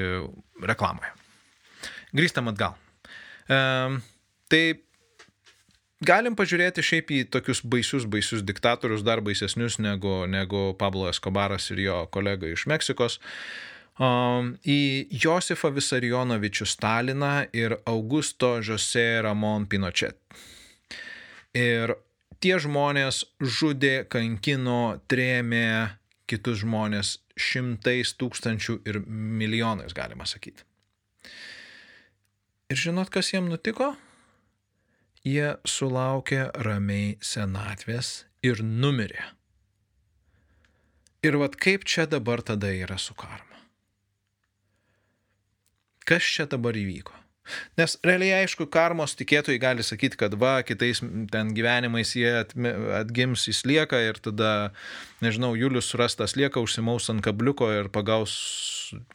reklamoje. 0.72 1.12
Grįžtam 2.16 2.48
atgal. 2.52 2.80
E, 3.52 3.60
tai 4.48 4.64
galim 6.06 6.36
pažiūrėti 6.40 6.84
šiaip 6.86 7.12
į 7.12 7.24
tokius 7.34 7.62
baisius, 7.64 8.06
baisius 8.10 8.44
diktatorius, 8.46 9.04
dar 9.06 9.22
baisesnius 9.26 9.80
negu, 9.84 10.24
negu 10.28 10.74
Pablo 10.80 11.10
Escobaras 11.12 11.70
ir 11.74 11.84
jo 11.86 12.04
kolega 12.14 12.50
iš 12.50 12.68
Meksikos. 12.72 13.20
Um, 14.00 14.54
į 14.64 15.12
Josifą 15.12 15.74
Visarionovičių 15.76 16.68
Staliną 16.72 17.34
ir 17.52 17.76
Augusto 17.84 18.56
Jose 18.64 19.20
Ramon 19.26 19.68
Pinochet. 19.68 20.16
Ir 21.52 21.98
tie 22.40 22.56
žmonės 22.64 23.26
žudė, 23.44 24.06
kankino, 24.08 25.02
trėmė 25.12 26.00
kitus 26.30 26.62
žmonės 26.64 27.18
šimtais 27.40 28.14
tūkstančių 28.20 28.80
ir 28.88 29.02
milijonais, 29.08 29.96
galima 29.98 30.28
sakyti. 30.30 30.64
Ir 32.70 32.78
žinot, 32.78 33.10
kas 33.12 33.34
jiem 33.34 33.50
nutiko? 33.50 33.96
Jie 35.26 35.56
sulaukė 35.68 36.50
ramiai 36.64 37.18
senatvės 37.22 38.26
ir 38.46 38.64
numirė. 38.64 39.24
Ir 41.24 41.36
vad 41.42 41.58
kaip 41.60 41.84
čia 41.84 42.08
dabar 42.08 42.42
tada 42.42 42.72
yra 42.72 42.98
su 42.98 43.14
karma? 43.14 43.60
Kas 46.08 46.24
čia 46.24 46.48
dabar 46.48 46.78
įvyko? 46.80 47.19
Nes 47.80 47.96
realiai 48.06 48.44
aišku, 48.44 48.70
karmos 48.72 49.16
tikėtojai 49.20 49.62
gali 49.62 49.86
sakyti, 49.86 50.20
kad 50.20 50.36
va, 50.40 50.60
kitais 50.68 51.04
ten 51.34 51.54
gyvenimais 51.58 52.16
jie 52.18 52.32
atgims, 53.00 53.48
jis 53.50 53.64
lieka 53.68 54.02
ir 54.06 54.22
tada, 54.24 54.72
nežinau, 55.24 55.56
Julius 55.60 55.90
surastas 55.92 56.36
lieka, 56.40 56.62
užsimaus 56.64 57.10
ant 57.14 57.24
kabliuko 57.26 57.72
ir 57.76 57.94
pagaus 57.94 58.36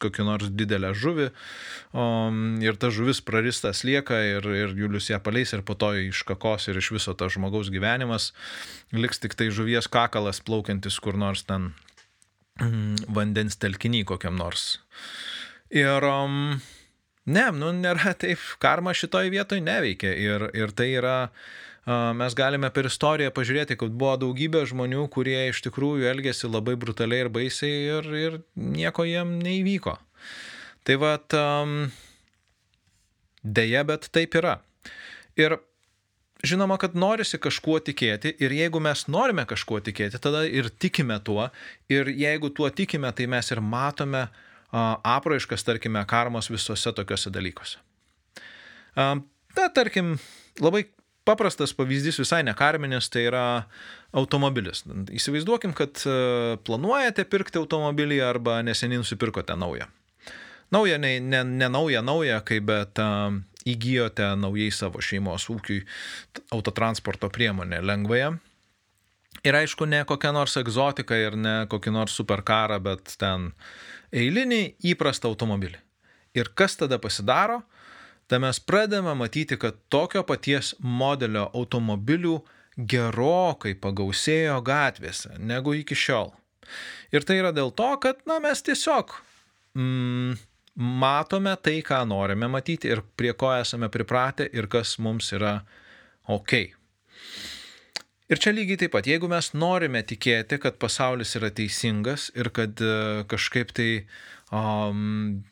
kokį 0.03 0.27
nors 0.27 0.51
didelę 0.55 0.93
žuvį 0.95 1.31
o, 1.31 2.05
ir 2.63 2.79
ta 2.81 2.91
žuvis 2.95 3.21
praristas 3.27 3.83
lieka 3.87 4.21
ir, 4.23 4.47
ir 4.47 4.75
Julius 4.79 5.11
ją 5.11 5.21
paleis 5.25 5.55
ir 5.57 5.65
po 5.67 5.77
to 5.79 5.93
iškakos 6.11 6.69
ir 6.71 6.79
iš 6.81 6.93
viso 6.95 7.15
tas 7.19 7.35
žmogaus 7.35 7.73
gyvenimas 7.75 8.33
liks 8.95 9.23
tik 9.23 9.37
tai 9.39 9.51
žuvies 9.55 9.91
kakalas 9.91 10.43
plaukiantis 10.45 11.01
kur 11.03 11.19
nors 11.19 11.45
ten 11.49 11.73
mm, 12.61 13.11
vandens 13.15 13.59
telkinį 13.61 14.05
kokiam 14.13 14.39
nors. 14.39 14.79
Ir 15.75 16.07
um, 16.07 16.61
Ne, 17.25 17.45
nu 17.57 17.73
nėra 17.73 18.13
taip, 18.21 18.41
karma 18.61 18.95
šitoj 18.97 19.31
vietoj 19.33 19.63
neveikia 19.65 20.13
ir, 20.21 20.49
ir 20.57 20.73
tai 20.77 20.91
yra, 20.99 21.17
mes 22.17 22.37
galime 22.37 22.71
per 22.75 22.89
istoriją 22.91 23.33
pažiūrėti, 23.35 23.79
kad 23.81 23.93
buvo 23.97 24.17
daugybė 24.21 24.65
žmonių, 24.69 25.07
kurie 25.13 25.39
iš 25.49 25.63
tikrųjų 25.67 26.09
elgėsi 26.13 26.51
labai 26.51 26.77
brutaliai 26.81 27.25
ir 27.25 27.33
baisiai 27.33 27.77
ir, 27.99 28.11
ir 28.21 28.41
nieko 28.57 29.09
jiem 29.09 29.39
neįvyko. 29.41 29.97
Tai 30.85 30.97
va, 31.01 31.15
um, 31.41 31.79
dėja, 33.41 33.87
bet 33.89 34.11
taip 34.13 34.37
yra. 34.37 34.59
Ir 35.41 35.57
žinoma, 36.45 36.77
kad 36.77 36.93
norisi 36.93 37.41
kažkuo 37.41 37.79
tikėti 37.81 38.35
ir 38.37 38.53
jeigu 38.53 38.85
mes 38.85 39.07
norime 39.09 39.47
kažkuo 39.49 39.81
tikėti, 39.81 40.21
tada 40.21 40.45
ir 40.45 40.69
tikime 40.69 41.17
tuo 41.25 41.49
ir 41.89 42.13
jeigu 42.13 42.53
tuo 42.53 42.69
tikime, 42.69 43.09
tai 43.17 43.31
mes 43.33 43.49
ir 43.49 43.65
matome, 43.65 44.27
uh, 44.29 44.54
apraiškas, 44.73 45.65
tarkime, 45.65 46.05
karmos 46.07 46.51
visose 46.51 46.93
tokiuose 46.93 47.33
dalykuose. 47.35 47.79
Bet, 49.55 49.75
tarkim, 49.75 50.17
labai 50.63 50.87
paprastas 51.25 51.75
pavyzdys 51.75 52.19
visai 52.21 52.43
nekarminis, 52.47 53.09
tai 53.13 53.27
yra 53.31 53.45
automobilis. 54.15 54.85
Įsivaizduokim, 55.15 55.75
kad 55.77 56.03
e, 56.07 56.17
planuojate 56.67 57.25
pirkti 57.31 57.61
automobilį 57.61 58.21
arba 58.25 58.61
neseniai 58.67 59.01
nusipirkote 59.03 59.57
naują. 59.57 59.89
Naują, 60.75 60.99
ne, 60.99 61.17
ne, 61.21 61.45
ne 61.45 61.69
naują, 61.69 62.03
naują, 62.03 62.41
kai 62.43 62.59
bet 62.65 62.99
uh, 62.99 63.35
įgyjote 63.69 64.31
naujai 64.41 64.73
savo 64.75 65.03
šeimos 65.05 65.45
ūkiui 65.53 65.85
autotransporto 66.57 67.29
priemonę 67.31 67.83
lengvąją. 67.85 68.33
Ir 69.45 69.59
aišku, 69.61 69.87
ne 69.87 70.01
kokia 70.09 70.33
nors 70.35 70.57
egzotika 70.59 71.19
ir 71.21 71.37
ne 71.37 71.55
kokį 71.71 71.93
nors 71.95 72.17
superkarą, 72.17 72.81
bet 72.83 73.13
ten 73.21 73.51
uh, 73.53 73.69
eilinį 74.15 74.63
įprastą 74.93 75.31
automobilį. 75.33 75.79
Ir 76.35 76.51
kas 76.59 76.79
tada 76.79 76.99
pasidaro? 77.03 77.63
Tai 78.27 78.41
mes 78.41 78.59
pradedame 78.61 79.13
matyti, 79.19 79.59
kad 79.61 79.77
tokio 79.93 80.23
paties 80.25 80.73
modelio 80.81 81.51
automobilių 81.53 82.39
gerokai 82.79 83.75
pagausėjo 83.79 84.57
gatvėse 84.65 85.37
negu 85.39 85.75
iki 85.77 85.95
šiol. 85.99 86.33
Ir 87.13 87.27
tai 87.29 87.39
yra 87.43 87.53
dėl 87.55 87.71
to, 87.77 87.91
kad 88.01 88.23
na, 88.27 88.41
mes 88.43 88.65
tiesiog 88.65 89.13
mm, 89.77 90.39
matome 90.75 91.53
tai, 91.63 91.79
ką 91.87 92.01
norime 92.09 92.49
matyti 92.51 92.91
ir 92.91 93.05
prie 93.19 93.35
ko 93.39 93.53
esame 93.55 93.91
pripratę 93.93 94.49
ir 94.57 94.71
kas 94.73 94.97
mums 94.99 95.31
yra 95.37 95.59
ok. 96.27 96.73
Ir 98.35 98.41
čia 98.43 98.51
lygiai 98.51 98.81
taip 98.81 98.91
pat, 98.97 99.07
jeigu 99.07 99.29
mes 99.31 99.53
norime 99.55 100.01
tikėti, 100.03 100.57
kad 100.59 100.75
pasaulis 100.83 101.37
yra 101.39 101.53
teisingas 101.55 102.33
ir 102.35 102.49
kad 102.57 102.81
uh, 102.83 103.21
kažkaip 103.31 103.71
tai 103.77 103.89
um, 104.51 105.45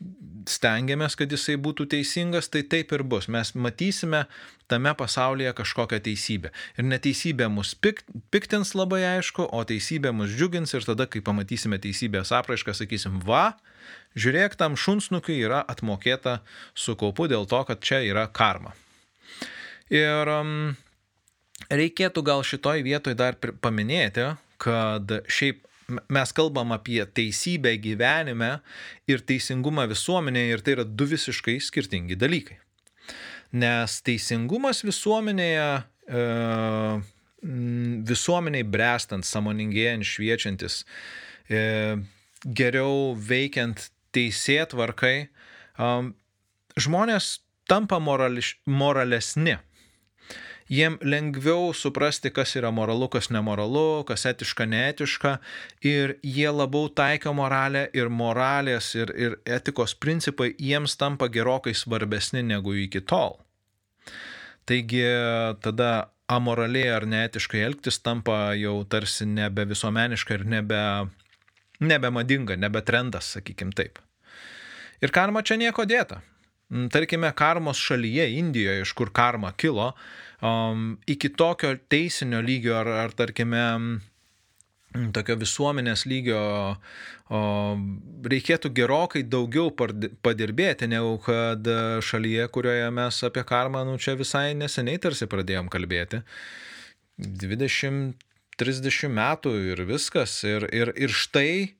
stengiamės, 0.51 1.15
kad 1.21 1.31
jisai 1.31 1.55
būtų 1.63 1.87
teisingas, 1.95 2.51
tai 2.51 2.65
taip 2.67 2.91
ir 2.97 3.05
bus. 3.07 3.29
Mes 3.31 3.55
matysime 3.55 4.25
tame 4.73 4.97
pasaulyje 4.99 5.55
kažkokią 5.61 6.03
teisybę. 6.09 6.51
Ir 6.75 6.89
neteisybė 6.91 7.47
mus 7.55 7.77
pik, 7.79 8.03
piktins 8.35 8.75
labai 8.75 9.05
aišku, 9.13 9.47
o 9.47 9.63
teisybė 9.69 10.11
mus 10.17 10.35
džiugins 10.35 10.75
ir 10.75 10.87
tada, 10.89 11.07
kai 11.07 11.23
pamatysime 11.23 11.79
teisybės 11.83 12.35
apraišką, 12.35 12.75
sakysim, 12.83 13.23
va, 13.23 13.53
žiūrėk, 14.19 14.59
tam 14.59 14.75
šunsnukiui 14.75 15.39
yra 15.45 15.63
atmokėta 15.71 16.41
su 16.75 16.99
kaupu 16.99 17.31
dėl 17.31 17.47
to, 17.47 17.63
kad 17.69 17.85
čia 17.85 18.03
yra 18.11 18.27
karma. 18.27 18.75
Ir 19.93 20.35
um, 20.35 20.73
reikėtų 21.73 22.23
gal 22.27 22.43
šitoj 22.47 22.83
vietoj 22.85 23.17
dar 23.19 23.37
paminėti, 23.37 24.33
kad 24.63 25.13
šiaip 25.31 25.65
mes 26.13 26.33
kalbam 26.33 26.73
apie 26.73 27.03
teisybę 27.05 27.75
gyvenime 27.83 28.53
ir 29.11 29.25
teisingumą 29.27 29.89
visuomenėje 29.91 30.57
ir 30.57 30.63
tai 30.65 30.77
yra 30.77 30.85
du 30.87 31.09
visiškai 31.11 31.59
skirtingi 31.61 32.17
dalykai. 32.19 32.59
Nes 33.53 33.99
teisingumas 34.07 34.81
visuomenėje, 34.87 35.67
e, 36.09 36.23
visuomeniai 38.13 38.65
brestant, 38.65 39.27
samoningėjant, 39.29 40.07
šviečiantis, 40.09 40.85
e, 41.51 41.99
geriau 42.47 43.13
veikiant 43.19 43.91
teisėtvarkai, 44.13 45.29
žmonės 46.77 47.29
tampa 47.69 47.99
morališ, 48.03 48.57
moralesni 48.67 49.59
jiem 50.73 50.97
lengviau 51.05 51.73
suprasti, 51.77 52.31
kas 52.33 52.55
yra 52.57 52.71
moralu, 52.73 53.09
kas 53.13 53.29
nemoralu, 53.35 54.05
kas 54.09 54.25
etiška, 54.31 54.67
neetiška 54.69 55.37
ir 55.85 56.17
jie 56.25 56.49
labiau 56.49 56.89
taiko 56.89 57.35
moralę 57.37 57.89
ir 57.97 58.09
moralės 58.09 58.95
ir, 58.97 59.13
ir 59.13 59.37
etikos 59.45 59.95
principai 59.95 60.53
jiems 60.57 60.97
tampa 61.01 61.29
gerokai 61.33 61.75
svarbesni 61.77 62.45
negu 62.47 62.75
iki 62.87 63.05
tol. 63.05 63.37
Taigi 64.65 65.05
tada 65.61 65.93
amoraliai 66.33 66.93
ar 66.97 67.07
neetiškai 67.09 67.61
elgtis 67.67 68.01
tampa 68.01 68.55
jau 68.57 68.79
tarsi 68.89 69.27
nebe 69.29 69.67
visuomeniška 69.69 70.39
ir 70.39 70.47
nebe, 70.49 70.83
nebe 71.81 72.11
madinga, 72.15 72.57
nebe 72.57 72.81
trendas, 72.87 73.35
sakykim 73.37 73.75
taip. 73.77 74.01
Ir 75.03 75.13
karma 75.13 75.43
čia 75.43 75.59
nieko 75.59 75.85
dėta. 75.85 76.23
Tarkime, 76.73 77.29
karmos 77.37 77.77
šalyje, 77.77 78.31
Indijoje, 78.39 78.87
iš 78.87 78.95
kur 78.97 79.11
karma 79.13 79.51
kilo, 79.61 79.91
um, 80.43 80.97
iki 81.07 81.33
tokio 81.39 81.75
teisinio 81.93 82.43
lygio 82.45 82.77
ar, 82.81 82.91
ar 83.07 83.15
tarkime, 83.17 83.65
tokio 85.17 85.37
visuomenės 85.41 86.05
lygio 86.11 86.41
o, 87.33 87.39
reikėtų 88.29 88.73
gerokai 88.77 89.23
daugiau 89.25 89.73
padirbėti, 89.73 90.89
negu 90.91 91.17
kad 91.25 91.69
šalyje, 92.05 92.49
kurioje 92.53 92.91
mes 92.95 93.23
apie 93.29 93.45
karmą, 93.49 93.87
nu 93.89 93.97
čia 94.03 94.17
visai 94.21 94.53
neseniai 94.59 95.01
tarsi 95.03 95.29
pradėjom 95.31 95.71
kalbėti. 95.73 96.23
20-30 97.23 99.13
metų 99.13 99.55
ir 99.73 99.85
viskas. 99.89 100.41
Ir, 100.49 100.67
ir, 100.75 100.93
ir 100.97 101.13
štai 101.15 101.73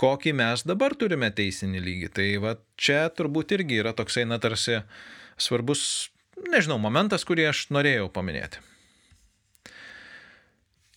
kokį 0.00 0.34
mes 0.36 0.64
dabar 0.66 0.94
turime 0.98 1.30
teisinį 1.34 1.82
lygį. 1.84 2.10
Tai 2.14 2.28
va 2.42 2.56
čia 2.80 3.06
turbūt 3.14 3.54
irgi 3.58 3.82
yra 3.82 3.94
toksai, 3.96 4.26
na 4.26 4.40
tarsi 4.42 4.80
svarbus, 5.40 6.10
nežinau, 6.50 6.78
momentas, 6.82 7.26
kurį 7.26 7.50
aš 7.50 7.66
norėjau 7.74 8.08
paminėti. 8.14 8.62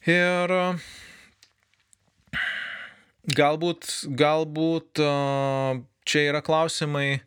Ir 0.08 0.54
Galbūt, 3.28 3.90
galbūt 4.16 5.02
čia 6.08 6.22
yra 6.30 6.40
klausimai 6.40 7.20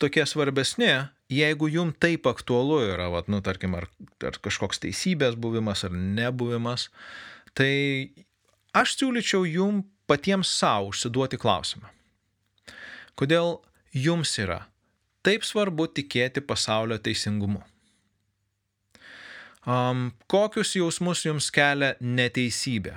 tokie 0.00 0.24
svarbesni, 0.24 0.88
jeigu 1.28 1.68
jum 1.68 1.90
taip 1.92 2.24
aktualu 2.30 2.78
yra, 2.94 3.10
vat, 3.12 3.28
nu, 3.28 3.42
tarkim, 3.44 3.76
ar, 3.76 3.90
ar 4.24 4.38
kažkoks 4.40 4.80
teisybės 4.80 5.36
buvimas 5.36 5.84
ar 5.84 5.92
nebuvimas, 5.92 6.88
tai 7.52 8.16
aš 8.72 8.96
siūlyčiau 8.96 9.44
jum 9.44 9.84
patiems 10.08 10.48
savo 10.48 10.94
užsiduoti 10.94 11.36
klausimą. 11.36 11.92
Kodėl 13.20 13.58
jums 13.92 14.32
yra 14.40 14.62
taip 15.26 15.44
svarbu 15.46 15.88
tikėti 15.96 16.42
pasaulio 16.44 16.98
teisingumu? 17.02 17.62
Um, 19.68 20.08
kokius 20.30 20.72
jausmus 20.78 21.26
jums 21.26 21.50
kelia 21.52 21.94
neteisybė? 22.00 22.96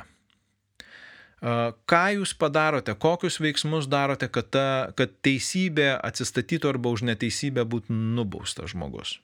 Ką 1.43 2.03
jūs 2.15 2.31
padarote, 2.39 2.93
kokius 2.95 3.35
veiksmus 3.43 3.89
darote, 3.91 4.29
kad, 4.31 4.47
ta, 4.55 4.67
kad 4.95 5.11
teisybė 5.27 5.89
atsistatytų 5.99 6.69
arba 6.71 6.93
už 6.95 7.03
neteisybę 7.09 7.65
būtų 7.67 7.91
nubaustas 7.91 8.71
žmogus? 8.71 9.17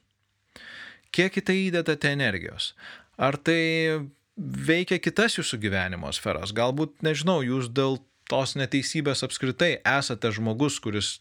Kiek 1.16 1.38
į 1.40 1.44
tai 1.48 1.56
įdedate 1.62 2.12
energijos? 2.12 2.74
Ar 3.16 3.40
tai 3.40 4.04
veikia 4.36 5.00
kitas 5.00 5.38
jūsų 5.38 5.62
gyvenimo 5.64 6.12
sferas? 6.12 6.52
Galbūt, 6.52 6.98
nežinau, 7.06 7.40
jūs 7.40 7.72
dėl 7.72 8.02
tos 8.28 8.52
neteisybės 8.52 9.24
apskritai 9.24 9.78
esate 9.80 10.28
žmogus, 10.36 10.76
kuris 10.84 11.16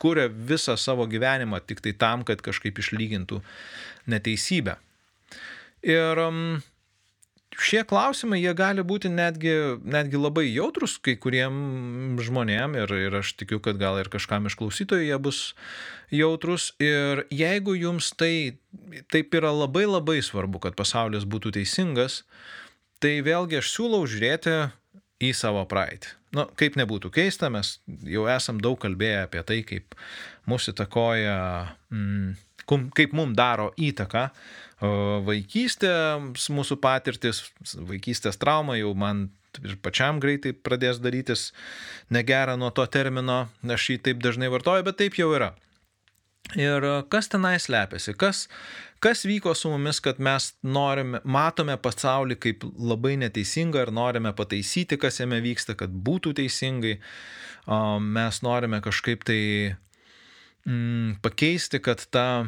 kuria 0.00 0.28
visą 0.28 0.76
savo 0.80 1.06
gyvenimą 1.08 1.60
tik 1.64 1.82
tai 1.84 1.94
tam, 1.96 2.24
kad 2.28 2.42
kažkaip 2.44 2.78
išlygintų 2.82 3.40
neteisybę. 4.12 4.76
Ir 5.86 6.20
um, 6.20 6.40
šie 7.56 7.82
klausimai, 7.88 8.40
jie 8.42 8.52
gali 8.56 8.84
būti 8.86 9.10
netgi, 9.12 9.54
netgi 9.84 10.20
labai 10.20 10.46
jautrus 10.48 10.96
kai 11.02 11.16
kuriem 11.20 12.18
žmonėm 12.22 12.76
ir, 12.80 12.92
ir 13.08 13.18
aš 13.20 13.34
tikiu, 13.40 13.60
kad 13.64 13.80
gal 13.80 14.00
ir 14.00 14.10
kažkam 14.12 14.48
iš 14.48 14.58
klausytojų 14.60 15.08
jie 15.08 15.18
bus 15.22 15.40
jautrus. 16.12 16.72
Ir 16.82 17.24
jeigu 17.32 17.76
jums 17.78 18.12
tai 18.18 18.58
taip 19.12 19.34
yra 19.36 19.52
labai 19.54 19.86
labai 19.88 20.20
svarbu, 20.24 20.60
kad 20.64 20.76
pasaulis 20.78 21.28
būtų 21.28 21.56
teisingas, 21.58 22.24
tai 23.00 23.20
vėlgi 23.24 23.60
aš 23.60 23.72
siūlau 23.76 24.04
žiūrėti 24.08 24.58
į 25.22 25.32
savo 25.36 25.64
praeitį. 25.68 26.12
Na, 26.36 26.44
nu, 26.44 26.52
kaip 26.58 26.76
nebūtų 26.76 27.10
keista, 27.14 27.48
mes 27.52 27.78
jau 28.04 28.26
esam 28.28 28.58
daug 28.60 28.76
kalbėję 28.82 29.22
apie 29.24 29.42
tai, 29.46 29.62
kaip 29.64 29.96
mūsų 30.50 30.74
įtakoja, 30.74 31.38
mm, 31.94 32.34
kaip 32.96 33.14
mums 33.16 33.36
daro 33.38 33.70
įtaką 33.80 34.28
vaikystė, 35.24 35.90
mūsų 36.52 36.76
patirtis, 36.82 37.46
vaikystės 37.72 38.36
trauma 38.36 38.76
jau 38.76 38.92
man 38.94 39.30
ir 39.64 39.78
pačiam 39.80 40.20
greitai 40.20 40.52
pradės 40.52 41.00
darytis 41.00 41.52
negera 42.12 42.58
nuo 42.60 42.70
to 42.70 42.84
termino, 42.86 43.46
aš 43.64 43.90
jį 43.90 44.02
taip 44.02 44.20
dažnai 44.20 44.50
vartoju, 44.52 44.84
bet 44.84 44.98
taip 45.00 45.16
jau 45.16 45.30
yra. 45.32 45.54
Ir 46.54 46.84
kas 47.10 47.26
tenai 47.32 47.56
slepiasi, 47.58 48.14
kas, 48.14 48.46
kas 49.00 49.24
vyko 49.28 49.54
su 49.54 49.70
mumis, 49.70 50.00
kad 50.00 50.20
mes 50.22 50.50
norime, 50.62 51.20
matome 51.24 51.76
pasaulį 51.80 52.38
kaip 52.42 52.66
labai 52.78 53.16
neteisingą 53.20 53.86
ir 53.86 53.92
norime 53.94 54.32
pataisyti, 54.36 54.98
kas 55.00 55.20
jame 55.20 55.40
vyksta, 55.44 55.76
kad 55.78 55.90
būtų 55.90 56.36
teisingai. 56.40 56.98
Mes 58.00 58.42
norime 58.46 58.78
kažkaip 58.84 59.24
tai 59.26 59.40
mm, 60.66 61.18
pakeisti, 61.24 61.80
kad 61.82 62.04
ta 62.14 62.46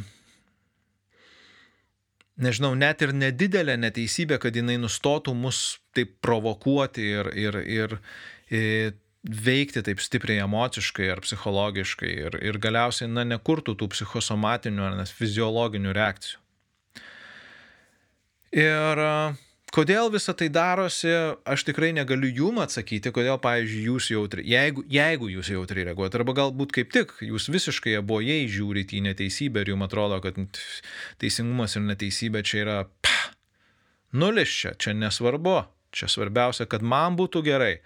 nežinau, 2.38 2.72
net 2.78 3.02
ir 3.02 3.12
nedidelė 3.16 3.76
neteisybė, 3.82 4.38
kad 4.42 4.56
jinai 4.56 4.78
nustotų 4.80 5.34
mus 5.34 5.80
taip 5.96 6.16
provokuoti 6.22 7.11
ir, 7.18 7.32
ir, 7.34 7.61
ir, 7.66 7.98
ir 8.54 8.96
veikti 9.29 9.83
taip 9.85 10.01
stipriai 10.01 10.43
emociškai 10.45 11.11
ar 11.12 11.21
psichologiškai 11.25 12.12
ir, 12.27 12.38
ir 12.41 12.61
galiausiai, 12.62 13.11
na, 13.12 13.27
nekurtų 13.29 13.77
tų 13.79 13.91
psichosomatinių 13.93 14.87
ar 14.87 14.97
net 15.03 15.12
fiziologinių 15.12 15.93
reakcijų. 15.97 16.41
Ir 18.57 19.05
Kodėl 19.69 20.09
visą 20.09 20.33
tai 20.33 20.47
darosi, 20.49 21.11
aš 21.45 21.67
tikrai 21.69 21.91
negaliu 21.93 22.31
jum 22.33 22.61
atsakyti, 22.62 23.11
kodėl, 23.12 23.37
pavyzdžiui, 23.45 23.83
jūs 23.91 24.07
jautri, 24.14 24.45
jeigu, 24.49 24.85
jeigu 24.88 25.29
jūs 25.29 25.51
jautri 25.53 25.85
reaguojate, 25.85 26.17
arba 26.23 26.35
galbūt 26.38 26.73
kaip 26.73 26.95
tik 26.95 27.12
jūs 27.27 27.51
visiškai 27.53 27.99
abojai 27.99 28.47
žiūrite 28.49 28.97
į 28.97 29.03
neteisybę 29.11 29.61
ir 29.67 29.75
jums 29.75 29.85
atrodo, 29.91 30.23
kad 30.25 30.41
teisingumas 31.21 31.77
ir 31.77 31.85
neteisybė 31.85 32.43
čia 32.49 32.62
yra 32.62 32.79
pah, 33.05 33.21
nulis 34.17 34.55
čia, 34.57 34.73
čia 34.81 34.97
nesvarbu, 34.97 35.59
čia 35.94 36.09
svarbiausia, 36.11 36.66
kad 36.70 36.85
man 36.85 37.16
būtų 37.18 37.42
gerai, 37.46 37.79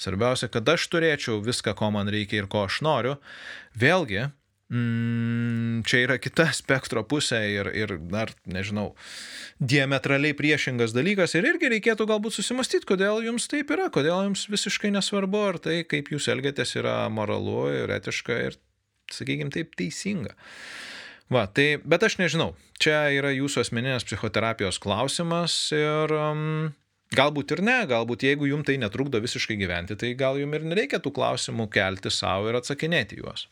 svarbiausia, 0.00 0.50
kad 0.52 0.68
aš 0.68 0.86
turėčiau 0.92 1.40
viską, 1.44 1.74
ko 1.78 1.90
man 1.94 2.10
reikia 2.10 2.42
ir 2.42 2.48
ko 2.50 2.64
aš 2.68 2.80
noriu. 2.84 3.14
Vėlgi, 3.78 4.26
mm, 4.74 5.84
čia 5.88 6.02
yra 6.06 6.18
kita 6.22 6.48
spektro 6.56 7.04
pusė 7.06 7.40
ir, 7.52 7.70
ir 7.74 7.96
dar, 8.10 8.32
nežinau, 8.46 8.92
diametraliai 9.60 10.36
priešingas 10.36 10.94
dalykas 10.96 11.36
ir 11.38 11.48
irgi 11.52 11.70
reikėtų 11.76 12.08
galbūt 12.10 12.38
susimastyti, 12.38 12.88
kodėl 12.90 13.22
jums 13.26 13.48
taip 13.50 13.70
yra, 13.74 13.90
kodėl 13.94 14.26
jums 14.28 14.46
visiškai 14.50 14.92
nesvarbu, 14.94 15.44
ar 15.52 15.60
tai, 15.62 15.82
kaip 15.88 16.10
jūs 16.14 16.28
elgiatės, 16.32 16.76
yra 16.80 17.04
moralu 17.12 17.68
ir 17.84 17.94
etiška 18.00 18.40
ir, 18.50 18.58
sakykime, 19.12 19.52
taip 19.54 19.76
teisinga. 19.78 20.34
Va, 21.32 21.46
tai, 21.48 21.78
bet 21.80 22.02
aš 22.04 22.18
nežinau, 22.20 22.52
čia 22.82 23.06
yra 23.16 23.30
jūsų 23.32 23.62
asmeninės 23.62 24.04
psichoterapijos 24.04 24.76
klausimas 24.82 25.54
ir 25.72 26.12
um, 26.12 26.74
galbūt 27.12 27.54
ir 27.56 27.62
ne, 27.64 27.76
galbūt 27.90 28.24
jeigu 28.26 28.48
jums 28.48 28.66
tai 28.68 28.78
netrukdo 28.80 29.20
visiškai 29.22 29.58
gyventi, 29.60 29.96
tai 30.00 30.14
gal 30.18 30.38
jums 30.40 30.56
ir 30.58 30.66
nereikia 30.70 31.02
tų 31.02 31.12
klausimų 31.14 31.68
kelti 31.74 32.12
savo 32.12 32.48
ir 32.50 32.58
atsakinėti 32.60 33.20
juos. 33.20 33.48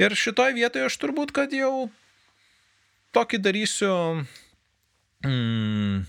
Ir 0.00 0.14
šitoj 0.16 0.54
vietoje 0.56 0.88
aš 0.88 0.96
turbūt, 1.00 1.32
kad 1.36 1.52
jau 1.52 1.90
tokį 3.16 3.40
darysiu 3.44 3.92
mm, 5.26 6.04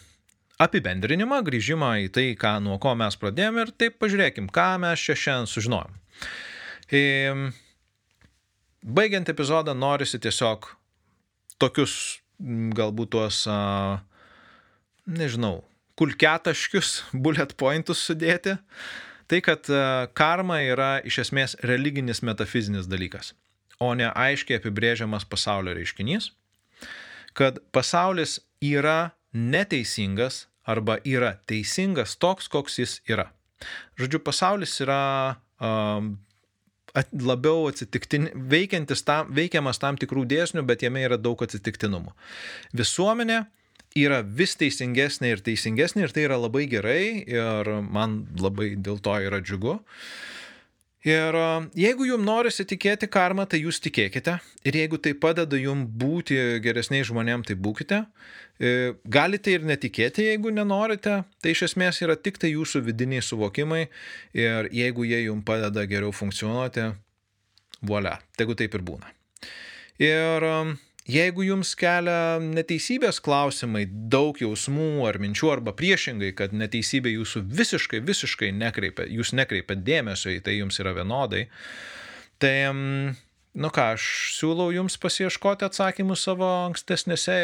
apibendrinimą, 0.64 1.42
grįžimą 1.46 1.92
į 2.06 2.12
tai, 2.16 2.28
ką, 2.40 2.56
nuo 2.64 2.80
ko 2.82 2.94
mes 3.00 3.18
pradėjome 3.20 3.66
ir 3.66 3.74
taip 3.76 4.00
pažiūrėkim, 4.02 4.48
ką 4.54 4.70
mes 4.84 5.04
čia 5.04 5.18
šiandien 5.20 5.52
sužinojom. 5.52 6.00
E, 6.94 7.04
baigiant 8.84 9.30
epizodą 9.34 9.76
norisi 9.76 10.22
tiesiog 10.24 10.70
tokius 11.62 11.98
galbūt 12.78 13.14
tuos, 13.16 13.44
a, 13.48 14.04
nežinau, 15.08 15.62
kulketaškius, 16.00 16.96
bullet 17.14 17.56
pointus 17.58 18.02
sudėti. 18.08 18.58
Tai, 19.32 19.40
kad 19.46 19.70
karma 20.18 20.60
yra 20.66 20.98
iš 21.08 21.22
esmės 21.24 21.56
religinis 21.64 22.20
metafizinis 22.26 22.90
dalykas 22.92 23.32
o 23.84 23.94
ne 23.98 24.10
aiškiai 24.10 24.60
apibrėžiamas 24.60 25.26
pasaulio 25.30 25.76
reiškinys, 25.78 26.32
kad 27.38 27.60
pasaulis 27.76 28.40
yra 28.64 29.14
neteisingas 29.34 30.46
arba 30.70 31.00
yra 31.08 31.34
teisingas 31.50 32.18
toks, 32.22 32.50
koks 32.52 32.80
jis 32.80 33.00
yra. 33.10 33.30
Žodžiu, 34.00 34.22
pasaulis 34.24 34.76
yra 34.84 35.00
um, 35.60 36.14
at, 36.96 37.10
labiau 37.16 37.66
veikiantis 38.54 39.04
tam, 39.08 39.32
veikiamas 39.36 39.82
tam 39.82 39.98
tikrų 40.00 40.28
dėsnių, 40.30 40.64
bet 40.68 40.86
jame 40.86 41.04
yra 41.08 41.18
daug 41.18 41.42
atsitiktinumų. 41.44 42.14
Visuomenė 42.78 43.44
yra 43.98 44.22
vis 44.26 44.56
teisingesnė 44.58 45.36
ir 45.36 45.42
teisingesnė 45.46 46.08
ir 46.08 46.14
tai 46.14 46.28
yra 46.28 46.40
labai 46.42 46.66
gerai 46.72 47.24
ir 47.30 47.74
man 47.84 48.24
labai 48.40 48.74
dėl 48.76 49.02
to 49.04 49.18
yra 49.22 49.42
džiugu. 49.44 49.80
Ir 51.04 51.36
jeigu 51.76 52.06
jums 52.08 52.24
norisi 52.24 52.64
tikėti 52.64 53.10
karmą, 53.12 53.44
tai 53.52 53.60
jūs 53.60 53.82
tikėkite. 53.84 54.38
Ir 54.64 54.78
jeigu 54.80 54.96
tai 55.04 55.12
padeda 55.20 55.58
jums 55.60 55.90
būti 56.00 56.38
geresniais 56.64 57.10
žmonėm, 57.10 57.44
tai 57.44 57.58
būkite. 57.60 58.06
E, 58.56 58.94
galite 59.04 59.52
ir 59.52 59.66
netikėti, 59.68 60.30
jeigu 60.30 60.54
nenorite. 60.56 61.18
Tai 61.44 61.52
iš 61.52 61.66
esmės 61.68 62.00
yra 62.06 62.16
tik 62.16 62.40
tai 62.40 62.54
jūsų 62.54 62.86
vidiniai 62.88 63.20
suvokimai. 63.20 63.90
Ir 64.32 64.72
jeigu 64.72 65.04
jie 65.10 65.26
jums 65.26 65.44
padeda 65.44 65.84
geriau 65.92 66.16
funkcionuoti, 66.16 66.88
voilà, 67.84 68.16
tegu 68.40 68.56
taip 68.56 68.80
ir 68.80 68.88
būna. 68.88 69.12
Ir 70.00 70.48
jeigu 71.10 71.44
jums 71.44 71.74
kelia 71.80 72.40
neteisybės 72.44 73.20
klausimai, 73.24 73.84
daug 73.88 74.38
jausmų 74.40 75.04
ar 75.08 75.20
minčių, 75.22 75.52
arba 75.58 75.74
priešingai, 75.76 76.32
kad 76.38 76.56
neteisybė 76.56 77.14
jūsų 77.18 77.44
visiškai, 77.60 78.02
visiškai 78.08 78.54
nekreipia, 78.56 79.08
jūs 79.12 79.34
nekreipiat 79.36 79.84
dėmesio 79.84 80.32
į 80.34 80.40
tai 80.46 80.58
jums 80.60 80.80
yra 80.80 80.96
vienodai, 80.96 81.46
tai, 82.42 82.56
nu 82.72 83.74
ką, 83.76 83.90
aš 83.98 84.08
siūlau 84.38 84.72
jums 84.76 84.98
pasieškoti 85.02 85.68
atsakymų 85.68 86.18
savo 86.20 86.48
ankstesnėse 86.70 87.38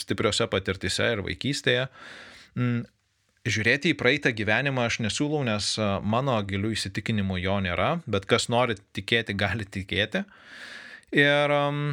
stipriose 0.00 0.48
patirtise 0.52 1.12
ir 1.12 1.24
vaikystėje. 1.26 1.86
Mm, 2.56 2.82
žiūrėti 3.44 3.92
į 3.92 3.98
praeitą 4.00 4.32
gyvenimą 4.32 4.88
aš 4.88 5.02
nesiūlau, 5.04 5.42
nes 5.44 5.74
mano 6.00 6.38
gilių 6.48 6.72
įsitikinimų 6.78 7.42
jo 7.42 7.60
nėra, 7.66 7.90
bet 8.08 8.24
kas 8.30 8.48
nori 8.48 8.78
tikėti, 8.96 9.36
gali 9.36 9.68
tikėti. 9.68 10.24
Ir 11.14 11.52
um, 11.52 11.92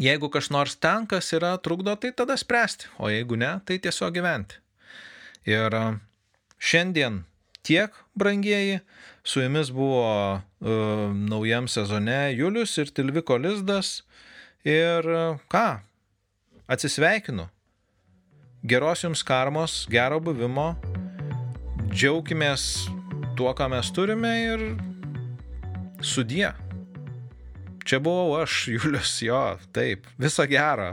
jeigu 0.00 0.30
kas 0.32 0.50
nors 0.50 0.76
ten, 0.76 1.06
kas 1.10 1.32
yra 1.36 1.56
trukdo, 1.62 1.94
tai 2.00 2.12
tada 2.16 2.36
spręsti, 2.40 2.90
o 2.98 3.10
jeigu 3.12 3.38
ne, 3.40 3.56
tai 3.66 3.78
tiesiog 3.82 4.14
gyventi. 4.14 4.60
Ir 5.48 5.74
e, 5.74 5.84
šiandien 6.60 7.22
tiek, 7.66 7.94
brangieji, 8.14 8.80
su 9.24 9.40
jumis 9.40 9.70
buvo 9.70 10.34
uh, 10.34 10.70
naujam 11.12 11.68
sezone 11.68 12.32
Julius 12.32 12.78
ir 12.78 12.88
Tilviko 12.90 13.36
Lizdas. 13.36 14.02
Ir 14.64 15.06
uh, 15.06 15.40
ką, 15.52 15.80
atsisveikinu. 16.68 17.48
Geros 18.64 19.04
jums 19.04 19.22
karmos, 19.24 19.84
gero 19.92 20.20
buvimo, 20.20 20.74
džiaukimės 21.92 22.64
tuo, 23.36 23.54
ką 23.56 23.70
mes 23.72 23.92
turime 23.96 24.34
ir 24.44 24.66
sudie. 26.04 26.50
Čia 27.90 27.98
buvau 27.98 28.36
aš, 28.38 28.68
Julius, 28.70 29.16
jo, 29.26 29.58
taip, 29.74 30.04
viso 30.14 30.44
gero. 30.46 30.92